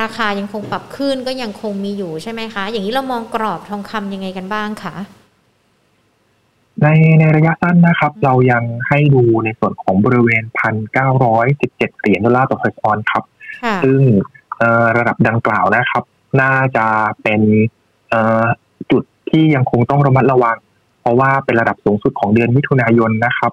[0.00, 4.94] ราคายังคงปรับขึ้นก็ยังคงมีอยู่ใช่ไหมคะ อย่างนี้เรามองกรอบทองคำยังไงกันบ้างคะ
[6.82, 6.88] ใน
[7.20, 13.24] ในระยะสั้นนะครับ เรายังให้ดูในส่วนของบริเวณพันเก้าร้อยสิบเจ็ดเหรียญดอลลาร์ต่อเฟสออนครับ
[13.84, 14.00] ซึ่ง
[14.98, 16.04] ระดับดังกล่าวนะครับ
[16.40, 16.86] น่าจะ
[17.22, 17.40] เป็น
[18.90, 20.56] จุดที่ยังคงต้องระมัดระวัง
[21.00, 23.52] เพราะว่าเป็นระดับสูงสุดของเดือนมิถุนายนนะครับ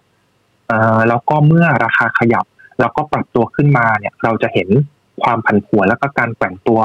[1.08, 2.46] แล้วก็เมื่อราคาขยับ
[2.80, 4.70] แล้วก็ปรับตัวขึ้นมาเนี่ย เราจะเห็น
[5.24, 6.82] ความผันผวนแล้วก็การแกว่งตัว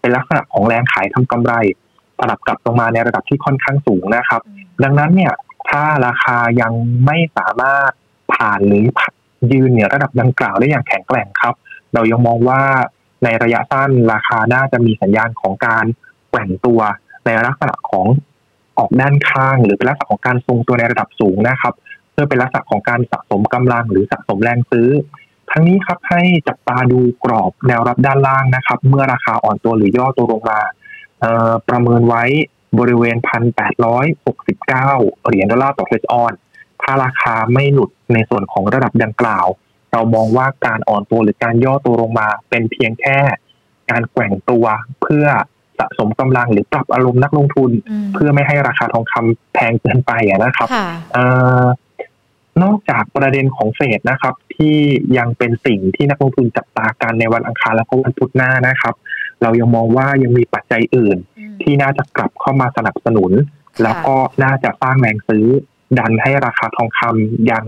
[0.00, 1.52] เป็นลักษณะของแรงขายทำกำไร
[2.18, 4.40] สลับกลับลงมาในระดับที่ค่อนข้างสูงนะครับ
[4.82, 5.32] ดังนั้นเนี่ย
[5.68, 6.72] ถ้าราคายัง
[7.06, 7.90] ไม่สามารถ
[8.34, 8.84] ผ่านหรือ
[9.52, 11.54] ยืนเนี่ยระดับดังกล่าวได้อย่างแข็งแกร่งครับ
[11.94, 12.60] เรายังมองว่า
[13.24, 15.84] ในระยะสั้นราคาน่าจะมีสัญญาณของการ
[16.30, 16.80] แกว่งตัว
[17.24, 18.06] ในลักษณะของ
[18.78, 21.74] ออกด้านข้าง หรือเป็นลักษณะของการทรงตัวในระดับสูงนะครับ
[22.12, 24.88] เพื่อเป็นลักษณะของการสะสมกำลังหรือสะสมแรงซื้อ
[25.50, 30.60] ทั้งนี้ครับให้จับตาดูกรอบแนวรับด้านล่างนะครับ เมื่อราคาอ่อนตัวหรือย่อตัวลงมา
[31.68, 32.24] ประเมินไว้
[32.78, 33.16] บริเวณ
[33.82, 36.32] 1,869 เหรียญดอลลาร์ต่อเฟสออน
[36.82, 39.46] ถ้าราคาไม่หลุดในส่วนของระดับดังกล่าว
[39.92, 43.18] เรามองว่าการอ่อนตัวหรือการย่อตัวลงมาเป็นเพียงแค่
[43.90, 44.64] การแกว่งตัว
[45.02, 45.26] เพื่อ
[45.78, 47.70] สะสมกำลังหรือปรับอารมณ์นักลงทุน
[48.14, 50.68] เพื่อไม่ให้ราคาทองคำแพงเกินไปนะครับ
[52.62, 54.76] นอกจากประเด็นของเฟดนะครับ ที่
[55.18, 58.94] ยังเป็นสิ่งที่นักลงทุนจับตากันในวันอังคารและก็วันพุธหน้านะครับ
[59.42, 61.18] เรายังมองว่ายังมีปัจจัยอื่น
[61.62, 63.32] ที่น่าจะกลับเข้ามาสนับสนุน
[63.82, 65.46] แล้วก็น่าจะสร้างแรงซื้อ
[65.98, 67.64] ดันให้ราคาทองคำยัง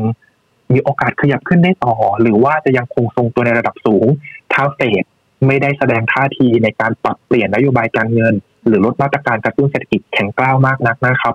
[0.72, 4.06] มีโอกาสขยับขึ้นได้ต่อ หรือว่าจะยังคงทรงตัวในระดับสูง
[4.52, 5.04] ถ้าเฟด
[5.46, 8.34] ไม่ได้แสดงท่าทีในการปรับเปลี่ยนนโยบายการเงิน
[8.66, 11.34] หรือลดมาตรการกระตุ้นเศรษฐกิจแข็งกร้าวมากนักนะครับ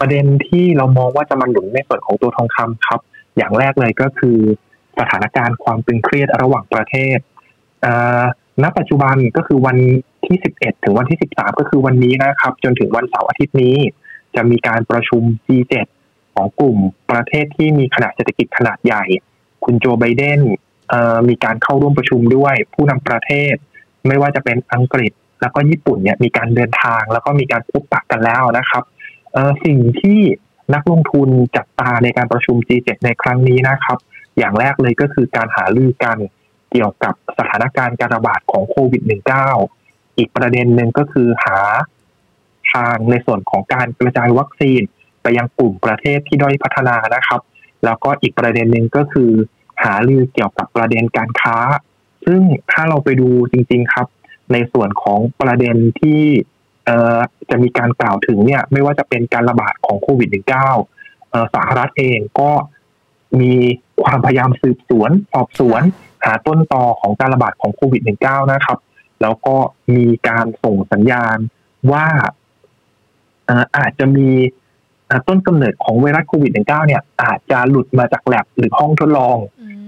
[0.00, 3.00] ประเด็นที่เรามองว่าจะมาหนุนในส่วนของตัวทองคำครับ
[3.36, 4.38] อย่างแรกเลยก็คือ
[4.98, 7.18] สถานการณ์ความตึงเครียดระหว่างประเทศ
[8.62, 9.76] ณปัจจุบันก็คือวัน
[10.26, 13.76] ที่ 11 ถึงวันที่ 13 ก็คือวันนี้นะครับ จนถึงวันเสาร์อาทิตย์นี้
[14.34, 15.74] จะมีการประชุม G7
[16.34, 16.78] ของกลุ่ม
[17.10, 19.04] ประเทศที่มีขนาดเศรษฐกิจขนาดใหญ่
[19.64, 20.40] คุณโจไบเดน
[21.28, 23.54] มีการเข้าร่วมประชุมด้วย ผู้นำประเทศ
[24.06, 28.84] ไม่ว่าจะเป็นอังกฤษ แล้วก็ญี่ปุ่นเนี่ยมีการเดินทาง แล้วก็มีการพบปะกันแล้วนะครับ
[29.64, 30.20] สิ่งที่
[30.74, 33.98] นักลงทุนจับตาในการประชุม G7 ในครั้งนี้นะครับ
[34.38, 36.18] อย่างแรกเลยก็คือการหาลือกัน
[36.72, 39.02] เกี่ยวกับสถานการณ์การระบาดของโควิด
[39.60, 41.58] -19 อีกประเด็นหนึ่งก็คือหา
[42.72, 44.82] ทางในส่วนของการกระจายวัคซีน
[45.22, 47.40] ไปยังกลุ่มประเทศที่ด้อยพัฒนานะครับ
[47.84, 49.30] แล้วก็อีกประเด็นหนึ่งก็คือ
[49.82, 51.56] หาลือเกี่ยวกับประเด็นการค้า
[52.26, 52.40] ซึ่ง
[52.72, 54.06] ถ้าเราไปดูจริง ๆครับ
[54.52, 56.22] ในส่วนของประเด็นที่
[57.50, 60.28] จะมีการกล่าวถึงเนี่ยไม่ว่าจะเป็นการระบาดของโควิด
[60.92, 62.50] -19 สหรัฐเองก็
[63.40, 63.54] มี
[64.02, 65.82] ความพยายามสืบสวน สอบสวน
[66.24, 68.78] หาต้นตอของการระบาดของโควิด -19 นะครับ
[69.22, 69.56] แล้วก็
[69.94, 71.36] มีการส่งสัญญาณ
[71.92, 72.06] ว่า
[73.76, 74.28] อาจจะมี
[75.28, 79.38] ต้นกำเนิดของไวรัสโควิด -19 เนี่ย อาจจะหลุดมาจากแลบหรือห้องทดลอง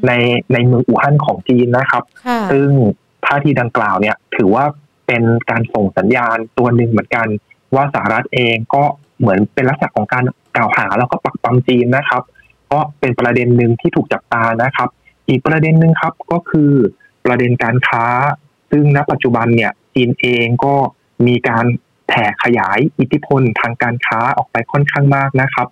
[0.07, 0.13] ใน
[0.53, 2.05] ในเมืองอู่ฮั่นของจีนนะครับ
[2.51, 2.69] ซึ่ง
[3.25, 4.65] ท่าทีดังกล่าวเนี่ย ถือว่า
[5.07, 7.27] เป็นการส่งสัญญาณตัวหนึ่งเหมือนกัน
[7.75, 8.85] ว่าสหรัฐเองก็
[9.19, 10.25] เหมือนเป็นลักษณะของการ
[10.57, 12.23] กล่าวหาแล้วก็ปักปั๊มจีนนะครับ
[12.73, 14.89] ก็เป็นประเด็นหนึ่งที่ถูกจับตานะครับ
[15.29, 16.73] อีกประเด็นหนึ่งครับก็คือ
[17.25, 18.05] ประเด็นการค้า
[18.71, 20.75] ซึ่งณปัจจุบันเนี่ยจีนเองก็
[21.27, 21.67] มีการ
[22.09, 25.69] แผ่ขยายอิทธิพลทางการค้าออกไปค่อนข้างมากนะครับ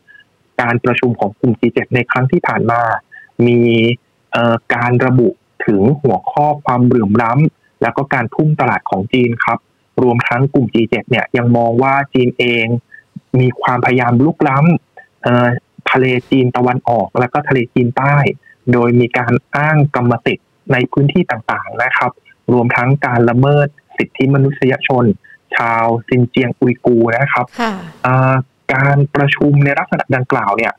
[0.60, 2.82] การประชุมของกลุ่ม G7 ในครั้งที่ผ่านมา
[3.46, 3.60] มี
[4.74, 5.28] การระบุ
[5.66, 9.58] ถึงหัวข้อความเหลื่อมล้ำ แล้วก็การทุ่มตลาดของจีนครับ
[10.02, 12.66] รวมทั้งกลุ่ม G7 เนี่ยยังมองว่าจีนเอง
[13.40, 18.16] มีความพยายามลุกล้ำทะเลจีนตะวันออก และก็ทะเลจีนใต้
[18.72, 22.12] โดยมีการอ้างกรรมสิทธิ์ในพื้นที่ต่างๆนะครับ
[22.52, 23.66] รวมทั้งการละเมิด
[23.98, 25.04] สิทธิมนุษยชน
[25.56, 27.46] ชาวซินเจียงอุยกูนะครับ
[28.74, 30.72] การประชุมในลักษณะดังกล่าวเนี่ย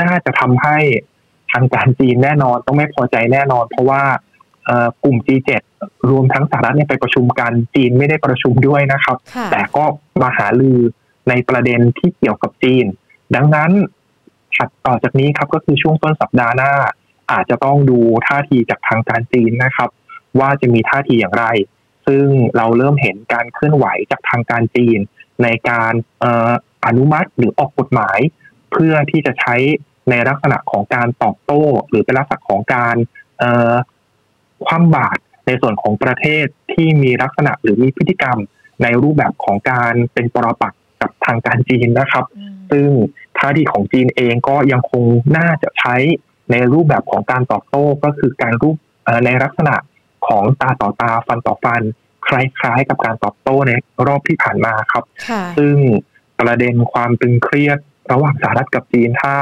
[0.00, 0.78] น่าจะทำให้
[1.52, 4.02] ทางการจีนแน่นอนต้องไม่พอใจแน่นอน เพราะว่า
[5.02, 5.50] กลุ่ม G7
[6.10, 9.16] รวมทั้งสหรัฐเนี่ยไปประชุมกันจีนไม่ได้ประชุมด้วยนะครับ
[9.52, 9.84] แต่ก็
[10.22, 10.78] มาหาลือ
[11.28, 12.84] ในประเด็นที่เกี่ยวกับจีน
[13.34, 13.70] ดังนั้น
[14.56, 16.72] ถัดต่อจากนี้ครับก็คือช่วงต้นสัปดาห์หน้า
[17.32, 19.90] อาจจะต้องดูท่าทีจากทางการจีนนะครับ
[20.40, 21.46] ว่าจะมีท่าทีอย่างไร
[22.06, 22.26] ซึ่ง
[22.56, 24.98] เราเริ่มเห็นการเคลื่อนไหวจากทางการจีน
[25.42, 25.92] ในการ
[26.86, 28.18] อนุมัติหรือออกกฎหมาย
[28.72, 29.56] เพื่อที่จะใช้
[30.10, 32.96] ในลักษณะของการตอบโต้ หรือเป็นลักษณะของการ
[34.66, 38.38] คว่ำบาตรในส่วนของประเทศที่มีลักษณะหรือมีพฤติกรรม
[38.82, 42.24] ในรูปแบบของการเป็นปรปักกับทางการจีนนะครับ
[42.72, 42.88] ซึ่ง
[43.38, 45.04] ท่าทีของจีนเองก็ยังคง
[45.36, 45.96] น่าจะใช้
[46.50, 48.76] ในรูปแบบของการตอบโต้ก็คือการรูป
[49.24, 49.74] ในลักษณะ
[50.26, 51.82] ของตาต่อตาฟันต่อฟัน
[52.26, 53.72] คล้ายๆ กับการตอบโต้ใน
[54.06, 55.04] รอบที่ผ่านมาครับ
[55.56, 55.76] ซึ่ง
[56.40, 57.78] ประเด็นความตึงเครียด
[58.12, 59.34] ระหว่างสหรัฐกับจีนถ้า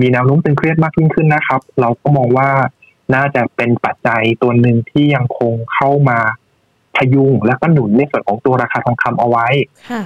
[0.00, 2.50] มีแนวโน้มตึงเครียดมากยิ่งขึ้นนะครับ เราก็มองว่า
[3.14, 6.18] น่าจะเป็นปัจจัยตัวหนึ่งที่ยังคงเข้ามา
[6.96, 9.46] พยุงและก็หนุนในส่วนของตัวราคาทองคำเอาไว้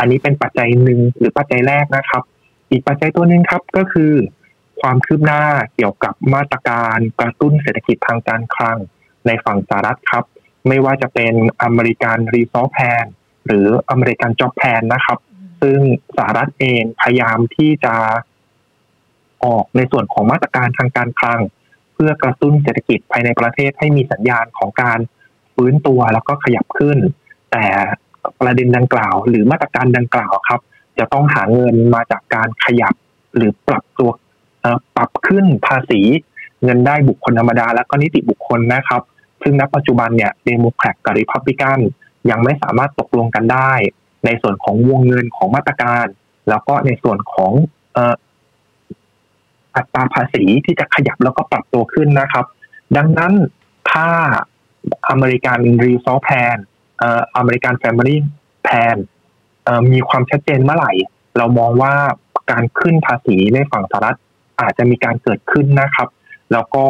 [0.00, 2.22] อันนี้เป็นปัจจัยหนึ่งหรือปัจจัยแรกนะครับ
[2.70, 4.12] อีกปัจจัยตัวหนึ่งครับก็คือ
[4.80, 5.42] ความคืบหน้า
[5.74, 8.78] เกี่ยวกับมาตรการกระตุ้นเศรษฐกิจทางการคลัง
[9.26, 10.24] ในฝั่งสหรัฐครับ
[10.68, 13.04] ไม่ว่าจะเป็น American Rescue Plan
[13.46, 15.18] หรือ American Jobs Plan นะครับ
[15.60, 15.80] ซึ่ง
[16.16, 17.94] สหรัฐเองพยายามที่จะ
[19.44, 21.40] ออกในส่วนของมาตรการทางการคลัง
[21.94, 24.98] เพื่อกระตุ้นเศรษฐกิจภายในประเทศให้มีสัญญาณของการ
[25.54, 26.98] ฟื้นตัวแล้วก็ขยับขึ้น
[27.52, 27.66] แต่
[28.40, 30.60] ประเด็นดังกล่าว หรือมาตรการดังกล่าวครับ
[30.98, 32.94] จะต้องหาเงินมาจากการขยับ
[33.36, 34.10] หรือปรับตัว
[34.96, 36.00] ปรับขึ้นภาษี
[36.64, 39.02] เงินได้บุคคลธรรมดา และก็นิติบุคคลนะครับ
[39.42, 41.78] ซึ่งณปัจจุบันเนี่ยเดโมแครตกับริพับลิกัน
[42.30, 43.72] ยังไม่สามารถตกลงกันได้
[44.24, 46.06] ในส่วนของวงเงินของมาตรการ
[46.48, 47.52] แล้วก็ในส่วนของ
[49.76, 52.46] อัตราภาษีที่จะขยับแล้วก็ปรับตัวขึ้นนะครับ
[52.96, 53.32] ดังนั้น
[53.92, 54.08] ถ้า
[55.08, 56.56] American Rescue Plan
[57.36, 58.96] American Families Plan
[59.92, 60.92] มีความชัดเจนเมื่อไหร่
[61.38, 61.94] เรามองว่า
[62.50, 64.18] การขึ้นภาษีในฝั่งสหรัฐ
[64.60, 66.08] อาจจะมีการเกิดขึ้นนะครับ
[66.52, 66.84] แล้วก็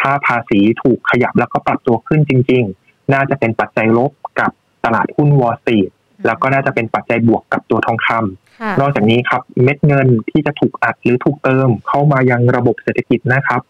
[0.00, 4.10] ถ้าภาษีถูกขยับแล้วก็ปรับตัวขึ้นจริง ๆ น่าจะเป็นปัจจัยลบ
[4.40, 4.50] กับ
[4.84, 5.90] ตลาดหุ้นวอลสตรีท
[6.26, 13.60] แล้วก็น่าจะเป็นปัจจัยบวกกับตัวทองคำนอกจากนี้ครับเม็ดเงินที่จะถูกอัดหรือถูกเติมเข้ามายังระบบเศรษฐกิจนะครับ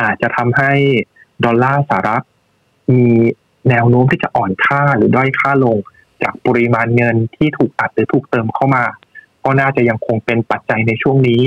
[0.00, 0.72] อาจจะทำให้
[1.44, 2.24] ดอลลาร์สหรัฐ
[2.92, 3.06] มี
[3.68, 5.76] แนวโน้มที่จะอ่อนค่าหรือด้อยค่าลง
[6.22, 8.84] จากปริมาณเงินที่ถูกอัดหรือถูกเติมเข้ามา
[9.46, 11.40] ก็น่าจะยังคงเป็นปัจจัยในช่วงนี้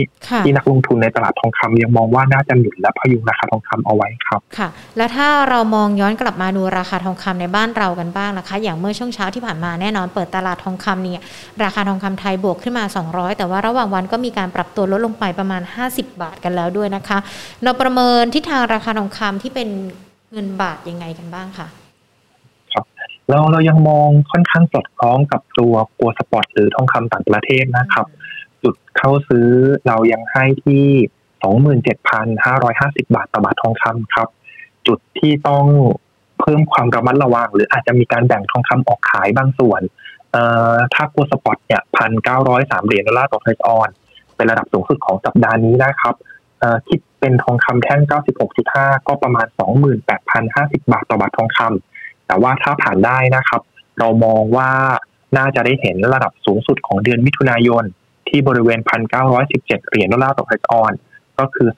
[0.45, 11.25] ที่นักลงทุนในตลาดทองคำยังมองว่าน่าจะหนุนและพยุงราคาทองคำเอาไว้ครับค่ะ แล้วถ้าเรามองย้อนกลับมาดูราคาทองคำในบ้านเรากันบ้างนะคะ อย่างเมื่อช่วงเช้าที่ผ่านมาแน่นอนเปิดตลาดทองคำเนี่ย
[11.63, 15.61] ราคาทองคำไทยบวกขึ้นมา 200 แต่ว่าระหว่างวันก็มีการปรับตัวลดลงไปประมาณ
[15.91, 17.17] 50 บาทกันแล้วด้วยนะคะ
[17.63, 19.69] เราประเมินทิศทางราคาทองคำที่เป็น
[20.31, 21.86] เงินบาทยังไงกันบ้างคะครับ
[23.29, 28.05] เราเรายังมองค่อนข้างสอดคล้องกับตัว Gold Spot หรือทองคำต่างประเทศนะครับ
[28.63, 29.47] จุดเข้าซื้อ
[29.87, 30.85] เรายังให้ที่
[31.41, 34.27] สองหมื่นเจ็ดพันห้าร้อยห้าสิบบาทต่อบาททองคำครับ
[34.87, 35.65] จุดที่ต้อง
[36.39, 39.81] เพิ่มความระมัดระวัง หรืออาจจะมีการแบ่งทองคำออกขายบางส่วน
[40.31, 43.89] เอ่อถ้า Gold Spot เนี่ยพันเก้าร้อยสามเหรียญดอลลาร์ต่อทรอยออนซ์
[44.35, 46.15] เป็นระดับสูงสุดของสัปดาห์นี้นะครับ
[46.87, 48.01] คิดเป็นทองคำแท่ง
[48.53, 49.47] 96.5 ก็ประมาณ
[50.13, 51.96] 28,050 บาทต่อบาททองคำ
[52.27, 53.61] แต่ว่าถ้าผ่านได้นะครับ
[53.99, 54.69] เรามองว่า
[55.37, 57.83] น่าจะได้เห็นระดับสูงสุดของเดือนมิถุนายน
[58.29, 58.79] ที่บริเวณ
[59.29, 60.93] 1,917 เหรียญดอลลาร์ต่อเพชรออน
[61.39, 61.69] ก็คือ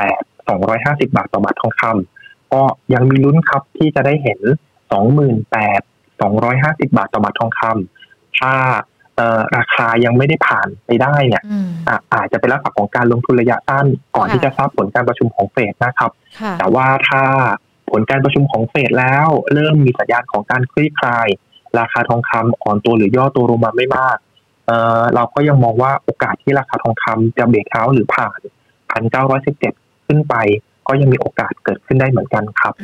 [0.00, 2.62] 28,250 บาทต่อบาททองคำก็
[2.94, 4.40] ยังมีลุ้นครับที่จะได้เห็น
[4.92, 8.52] 28,250 บาทต่อบาททองคำถ้า
[9.56, 11.42] ราคายังไม่ได้ผ่านไปได้เนี่ย
[12.14, 13.86] อาจจะเป็นลักษณะของการลงทุนระยะสั้น
[14.16, 16.10] ก่อนที่จะทราบผลการประชุมของเฟดนะครับ
[16.58, 17.22] แต่ว่าถ้า
[17.92, 21.28] ผลการประชุมของเฟดแล้ว เริ่มมีสัญญาณของการคลี่คลาย
[21.78, 24.16] ราคาทองคำอ่อนตัวหรือย่อตัวลงมาไม่มาก
[24.66, 28.40] เเราก็ยังมองว่าโอกาสที่ราคาทองคำจะเบรกเอาหรือผ่าน
[28.90, 29.72] พันเก้าร้อยสิบเจ็ด
[30.06, 30.34] ขึ้นไป
[30.88, 32.74] ก็ยังมีโอกาสเกิดขึ้นได้เหมือนกันครับ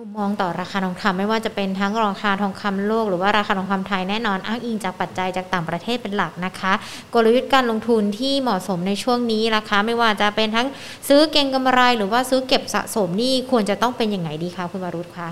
[0.00, 6.72] มุมมองต่อราคาทองคำไม่ว่าจะเป็นทั้งราคาทองคำโลก หรือว่าราคาทองคำไทยแน่นอนอ้างอิงจากปัจจัยจากต่างประเทศเป็นหลักนะคะ
[7.14, 10.68] กลยุทธ์การลงทุนที่เหมาะสมในช่วงนี้ราคาไม่ว่าจะเป็นทั้ง
[11.08, 15.28] ซื้อเก็งกำไร หรือว่าซื้อเก็บสะสมนี่ควรจะต้องเป็นอยังไงดีคะคุณวรุษคะ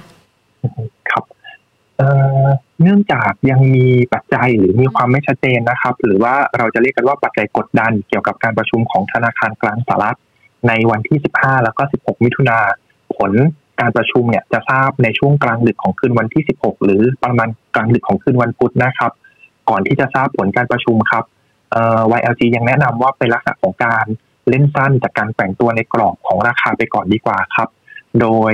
[1.10, 1.24] ครับ
[2.82, 10.18] เนื่องจากยังมีปัจจัยหรือมีความไม่ชัดเจนนะครับ หรือว่าเราจะเรียกกันว่าปัจจัยกดดันเกี่ยวกับการประชุมของธนาคารกลางสหรัฐ
[10.68, 12.58] ในวันที่ 15 แล้วก็ 16 มิถุนา
[13.16, 13.32] ผล
[13.80, 19.12] การประชุมเนี่ยจะทราบในช่วงกลางดึกของคืนวันที่ 16 หรือประมาณกลางดึกของคืนวันพุธนะครับ
[19.70, 21.24] ก่อนที่จะทราบผลการประชุมครับ
[21.72, 24.04] เอ่อ YLG ยังแนะนำว่าเป็นลักษณะของการ
[24.48, 27.68] เล่นสั้นจากการแฝงตัวในกรอบของราคาไปก่อนดีกว่าครับ
[28.20, 28.52] โดย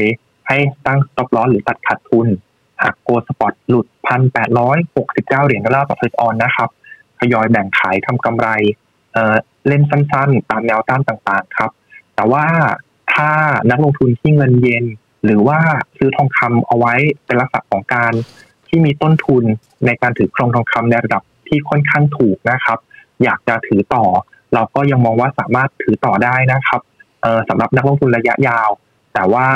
[0.49, 2.29] ให้ตั้ง stop loss หรือตัดขาดทุน
[2.83, 3.87] หาก Gold Spot หลุด
[4.47, 6.71] 1,869 เหรียญดอลลาร์ต่อทรอยออนซ์นะครับ
[7.19, 8.49] ทยอยแบ่งขายทำกำไร
[9.13, 9.37] เออ
[9.69, 11.71] เล่นสั้นๆ ตามแนวต้านต่างๆ ครับ
[12.15, 12.47] แต่ว่า
[13.15, 13.31] ถ้า
[13.71, 14.85] นักลงทุนที่เงินเย็น
[15.25, 15.59] หรือว่า
[15.99, 16.95] ซื้อทองคำเอาไว้
[17.25, 18.13] เป็นลักษณะของการ
[18.69, 19.45] ที่มีต้นทุน
[19.87, 22.79] ในการถือครองทองคำในระดับที่ค่อนข้างถูกนะครับ
[23.23, 24.05] อยากจะถือต่อ
[24.55, 26.81] เราก็ยังมองว่าสามารถถือต่อได้นะครับ
[27.49, 28.69] สำหรับนักลงทุนระยะยาว
[29.15, 29.49] แต่ว่า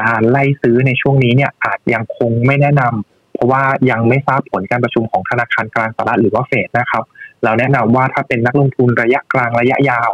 [0.00, 7.04] การไล่ซื้อในช่วงนี้เนี่ยอาจยังคงไม่แนะนำเพราะว่ายังไม่ทราบผลการประชุมของธนาคารกลางสหรัฐหรือว่าเฟดนะครับ
[7.44, 10.10] เราแนะนำว่าถ้าเป็นนักลงทุนระยะกลางระยะยาว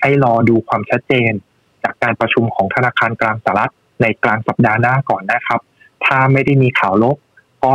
[0.00, 1.32] ให้รอดูความชัดเจน
[1.82, 3.72] จากการประชุมของธนาคารกลางสหรัฐ
[4.02, 5.60] ในกลางสัปดาห์หน้าก่อนนะครับ
[6.04, 7.16] ถ้าไม่ได้มีข่าวลบ
[7.64, 7.74] ก็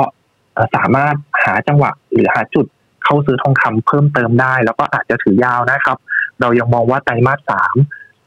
[0.75, 2.65] สามารถหาจังหวะหรือหาจุด
[3.03, 5.97] เข้าซื้อทองคำเพิ่มเติมได้ แล้วก็อาจจะถือยาวนะครับ
[6.41, 7.75] เรายังมองว่าไตรมาสสาม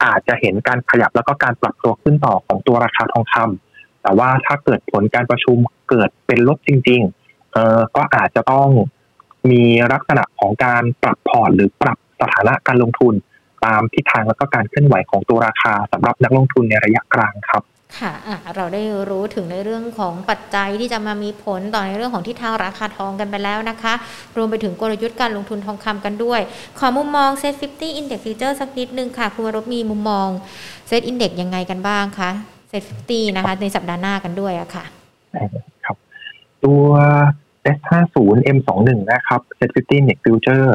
[0.04, 5.56] อาจจะเห็นการขยับแล้วก็การปรับตัวขึ้นต่อของตัวราคาทองคำแต่ว่าถ้าเกิดผลการประชุม
[5.90, 8.68] เกิดเป็นลบจริงๆเออก็อาจจะต้อง
[9.50, 13.14] มีลักษณะของการปรับพอร์ตหรือปรับสถานะการลงทุน
[13.64, 17.62] ตามทิศทางแล้วก็การเคลื่อนไหวของตัวราคาสำหรับนักลงทุนในระยะกลางครับ
[17.96, 18.12] ค่ะ
[18.56, 23.94] เราได้รู้ถึงในเรื่องของปัจจัยที่จะมามีผลต่อในเรื่องของทิศทางราคาทองกันไปแล้วนะคะ
[24.36, 26.40] รวมไปถึงกลยุทธ์การลงทุนทองคำกันด้วย
[26.78, 30.28] ขอมุมมองเซ็ต50 Index Future สักนิดนึงค่ะ คุณวรบมีมุมมอง
[30.88, 32.30] SET Index ยังไงกันบ้างคะ
[32.70, 34.84] SET50 นะคะ ในสัปดาห์หน้ากันด้วยอะค่ะ
[35.84, 35.96] ครับ
[36.64, 36.84] ตัว
[37.76, 38.16] S50
[38.56, 40.68] M21 นะครับเซ็ต50 Index Future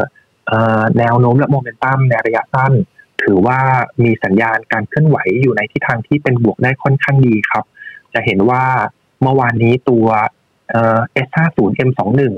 [0.98, 2.74] แนวโน้มและโมเมนตัมในระยะสั้น
[3.24, 3.60] ถือว่า
[4.04, 7.66] มีสัญญาณการเคลื่อนไหวอยู่ในทิศทางที่เป็นบวกได้ค่อนข้างดีครับ
[8.14, 8.64] จะเห็นว่า
[9.22, 10.08] เมื่อวานนี้ตัว
[10.70, 12.34] S ห้าศูนย์ M สองหนึ่ง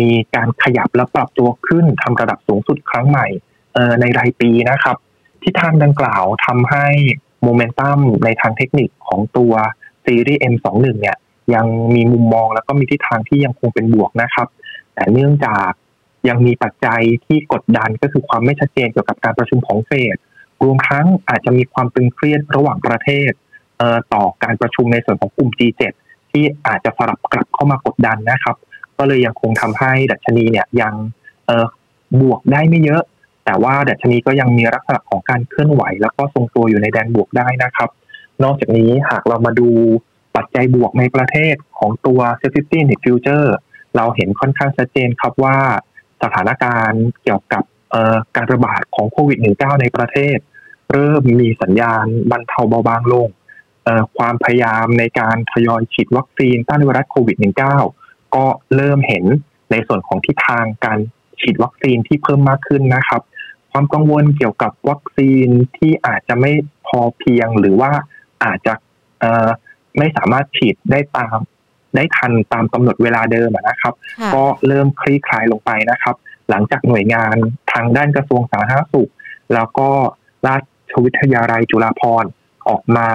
[0.00, 3.26] มีการขยับและปรับตัวขึ้นทำระดับสูงสุดครั้งใหม่
[4.00, 4.96] ในรายปีนะครับ
[5.42, 6.86] ทิศทางดังกล่าวทำให้
[7.42, 9.52] โมเมนตัมในทางเทคนิคของตัว
[10.04, 11.16] ซีรีส์ M21 เนี่ย
[11.54, 14.48] ยังมีมุมมองแล้วก็มีทิศทางที่ยังคงเป็นบวกนะครับ
[14.94, 15.70] แต่เนื่องจาก
[16.28, 20.16] ยังมีปัจจัยที่กดดันก็คือความไม่ชัดเจนเกี่ยวกับการประชุมของเฟด
[20.64, 23.30] รวมทั้งอาจจะมีความตึงเครียดระหว่างประเทศ
[24.14, 25.82] ต่อการประชุมในส่วนของกลุ่ม G7
[26.32, 28.56] ที่อาจจะสลับกลับเข้ามากดดันนะครับ
[28.98, 30.94] ก็เลยยังคงทำให้ดัชนีเนี่ยยัง
[32.20, 33.02] บวกได้ไม่เยอะ
[33.44, 37.90] แต่ว่าดัชนีก็ยังมีลักษณะของการเคลื่อนไหว แล้วก็ทรงตัวอยู่ในแดนบวกได้นะครับ
[38.44, 39.68] นอกจากนี้หากเรามาดู
[40.36, 43.48] ปัจจัยบวกในประเทศของตัว s e c u r i t y Index Future
[43.96, 45.56] เราเห็นค่อนข้างชัดเจนครับว่า
[46.22, 47.64] สถานการณ์เกี่ยวกับ
[48.36, 50.38] การระบาดของโควิด -19 ในประเทศ
[50.92, 53.28] เริ่มมีสัญญาณบรรเทาเบาบางลง
[54.18, 57.36] ความพยายามในการทยอยฉีดวัคซีนต้านไวรัสโควิด
[57.84, 59.24] -19 ก็เริ่มเห็น
[59.70, 60.98] ในส่วนของทิศทางการ
[61.40, 63.22] ฉีดวัคซีนที่เพิ่มมากขึ้นนะครับ
[63.72, 66.52] ความกังวลเกี่ยวกับวัคซีนที่อาจจะไม่
[66.86, 67.92] พอเพียงหรือว่า
[68.44, 68.74] อาจจะ
[69.98, 71.38] ไม่สามารถฉีดได้ตาม
[71.94, 73.94] ได้ทันตามกำหนดเวลาเดิมนะครับ
[74.34, 76.16] ก็เริ่มคลี่คลายลงไปนะครับ
[76.50, 77.36] หลังจากหน่วยงาน
[77.72, 79.10] ทางด้านกระทรวงสาธารณสุข
[79.54, 79.88] แล้วก็
[80.46, 80.56] รา
[80.90, 82.30] ชวิทยาลัยจุฬาภรณ์
[82.68, 83.08] ออกมา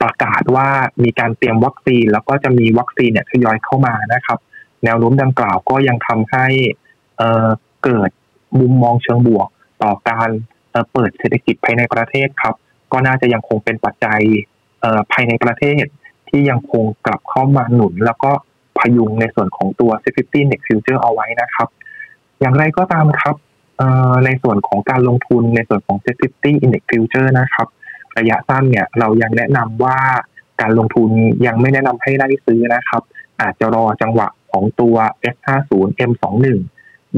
[0.00, 0.68] ประกาศว่า
[1.04, 4.38] มีการเตรียมวัคซีน แล้วก็จะมีวัคซีนเนี่ยทยอยเข้ามานะครับ
[4.84, 6.46] แนวโน้มดังกล่าวก็ยังทำให้
[7.84, 8.10] เกิด
[8.60, 9.48] มุมมองเชิงบวก
[9.82, 10.28] ต่อการ
[10.92, 12.54] เปิดเศรษฐกิจภายในประเทศครับ
[12.92, 14.20] ก็น่าจะยังคงเป็นปัจจัย
[15.12, 15.84] ภายในประเทศ
[16.28, 18.32] ที่ยังคงกลับเข้ามาหนุน แล้วก็
[18.78, 21.68] พยุงในส่วนของตัว Safety Net Future เอาไว้นะครับ
[22.40, 23.36] อย่างไรก็ตามครับ
[24.24, 27.68] ในส่วนของการลงทุนในส่วนของ s e t Index Future นะครับ
[28.18, 29.98] ระยะสั้นเนี่ยเรายังแนะนำว่า
[30.60, 31.10] การลงทุน
[31.46, 33.02] ยังไม่แนะนำให้ได้ซื้อนะครับ
[33.40, 34.96] อาจจะรอจังหวะของตัว
[35.34, 35.70] S50
[36.10, 36.58] M21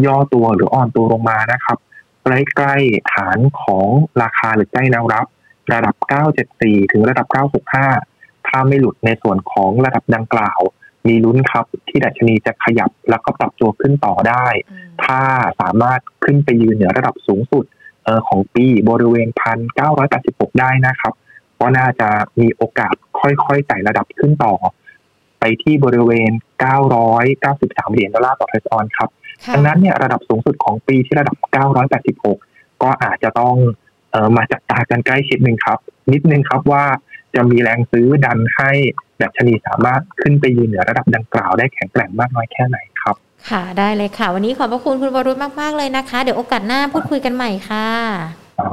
[0.07, 1.79] ย่อตัวหรืออ่อนตัวลงมานะครับ
[2.23, 3.89] ใกล้ๆฐานของ
[4.23, 5.27] ราคาหรือใกล้แนวรับ
[5.73, 5.95] ระดับ
[6.45, 7.27] 974 ถึงระดับ
[7.73, 8.18] 965
[8.49, 10.61] ถ้าไม่หลุดในส่วนของระดับดังกล่าว
[11.07, 14.47] มีลุ้นครับ ที่ดัชนีจะขยับแล้วก็ปรับตัวขึ้นต่อได้
[15.05, 15.21] ถ้า
[15.61, 17.65] สามารถขึ้นไปยืนเหนือระดับสูงสุด
[18.29, 19.29] ของปีบริเวณ
[19.95, 21.15] 1,986ได้นะครับ
[21.61, 22.09] ก็น่าจะ
[22.41, 24.55] มีโอกาสค่อยๆไต่ระดับขึ้นต่อ
[25.41, 26.31] ไปที่บริเวณ
[27.13, 29.11] 993 เหรียญดอลลาร์ต่อเทสออนครับ
[29.55, 31.37] ดังนั้นเนี่ยระดับสูงสุดของปีที่ระดับ
[32.05, 33.55] 986 ก็อาจจะต้อง
[34.11, 35.79] เออมาจับตากันใกล้ชิดหนึ่งครับ
[36.13, 36.85] นิดนึงครับว่า
[37.35, 38.71] จะมีแรงซื้อดันให้
[39.23, 43.17] ดัชนีสามารถขึ้นไปยืนเหนือระดับดังกล่าวได้แข็งแกร่งมากน้อยแค่ไหนครับ
[43.51, 47.89] ค่ะได้เลยค่ะ วันนี้ขอบพระคุณคุณวรุษมาก ๆ เลยนะคะ เดี๋ยวโอกาสหน้าพูดคุยกันใหม่ค่ะ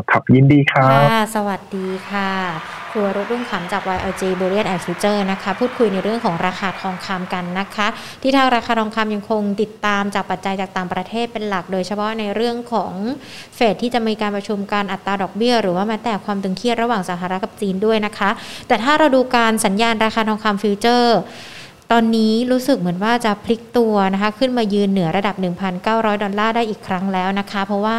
[0.09, 7.87] ครับยินดีครับค่ะสวัสดีค่ะ ครัวรถรุ่งขำจาก YLG b u l l i o n and Future นะคะพูดคุยในเรื่องของราคาทองคำกันนะคะ
[8.21, 12.93] ที่ทางราคาทองคำยังคงติดตามจากปัจจัยจากต่างประเทศเป็นหลัก โดยเฉพาะในเรื่องของ
[13.55, 18.29] เฟดที่จะมีการประชุมการอัตราดอกเบี้ย หรือว่าแม้แต่ความตึงเครียดระหว่างสหรัฐกับจีนด้วยนะคะ
[18.67, 21.19] แต่ถ้าเราดูการสัญญาณราคาทองคำฟิวเจอร์
[21.91, 25.35] ตอนนี้รู้สึกเหมือนว่าจะพลิกตัวนะคะ ขึ้นมายืนเหนือระดับ
[25.79, 27.97] 1,900 ดอลลาร์ได้อีกครั้งแล้วนะคะ เพราะว่า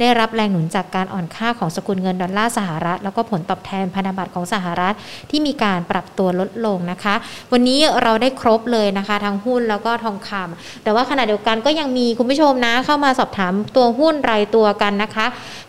[0.00, 4.94] ได้รับแรงหนุนจากการอ่อนค่าของสกุลเงินดอลลาร์สหรัฐ แล้วก็ผลตอบแทนพันธบัตรของสหรัฐ
[5.30, 7.14] ที่มีการปรับตัวลดลงนะคะ
[7.52, 15.26] วันนี้เราได้ครบเลยนะคะ ทั้งหุ้นแล้วก็ทองคำแต่ว่าขณะเดียวกันก็ยังมีคุณผู้ชมนะเข้ามาสอบถามตัวหุ้นรายตัวกันนะคะ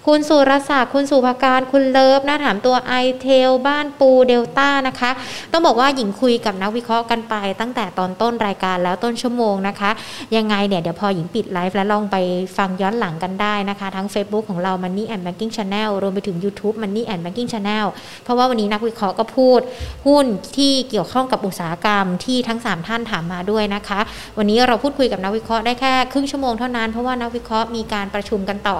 [0.07, 5.11] คุณสุรศักดิ์คุณสุภการคุณเลิฟนะถามตัวไอเทลบ้านปูเดลต้านะคะ
[5.51, 9.91] ต้องบอกว่าหญิงคุยกับนักวิเคราะห์กันไปตั้งแต่ตอนต้นรายการแล้วต้นชั่วโมงนะคะ
[10.35, 12.17] ยังไงเนี่ยเดี๋ยวพอหญิงปิดไลฟ์แล้วลองไป
[12.57, 17.85] ฟังย้อนหลังกันได้นะคะ ทั้ง Facebook ของเรา Money and Banking Channel รวมไปถึง YouTube Money and Banking Channel
[18.23, 19.59] เพราะว่าวันนี้นักวิเคราะห์ก็พูด
[20.07, 20.25] หุ้น
[20.57, 23.99] ที่เกี่ยวข้องกับอุตสาหกรรมที่ทั้ง 3 ท่านถามมาด้วยนะคะ
[24.37, 28.77] วันนี้เราพูดคุยกับนักวิเคราะห์ได้แค่ครึ่งชั่วโมงเท่านั้นเพราะว่านักวิเคราะห์มีการประชุมกันต่อ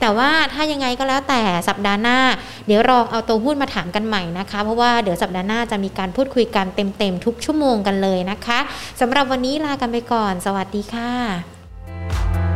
[0.00, 2.18] แต่ว่าถ้ายังไงก็แล้วแต่สัปดาห์หน้า
[2.66, 8.58] เดี๋ยวลองเอาตัวหุ้นมาถามกันใหม่นะคะ เพราะว่าเดี๋ยวสัปดาห์หน้าจะมีการพูดคุยกันเต็มๆทุกชั่วโมงกันเลยนะคะ
[9.00, 12.49] สำหรับวันนี้ลากันไปก่อน สวัสดีค่ะ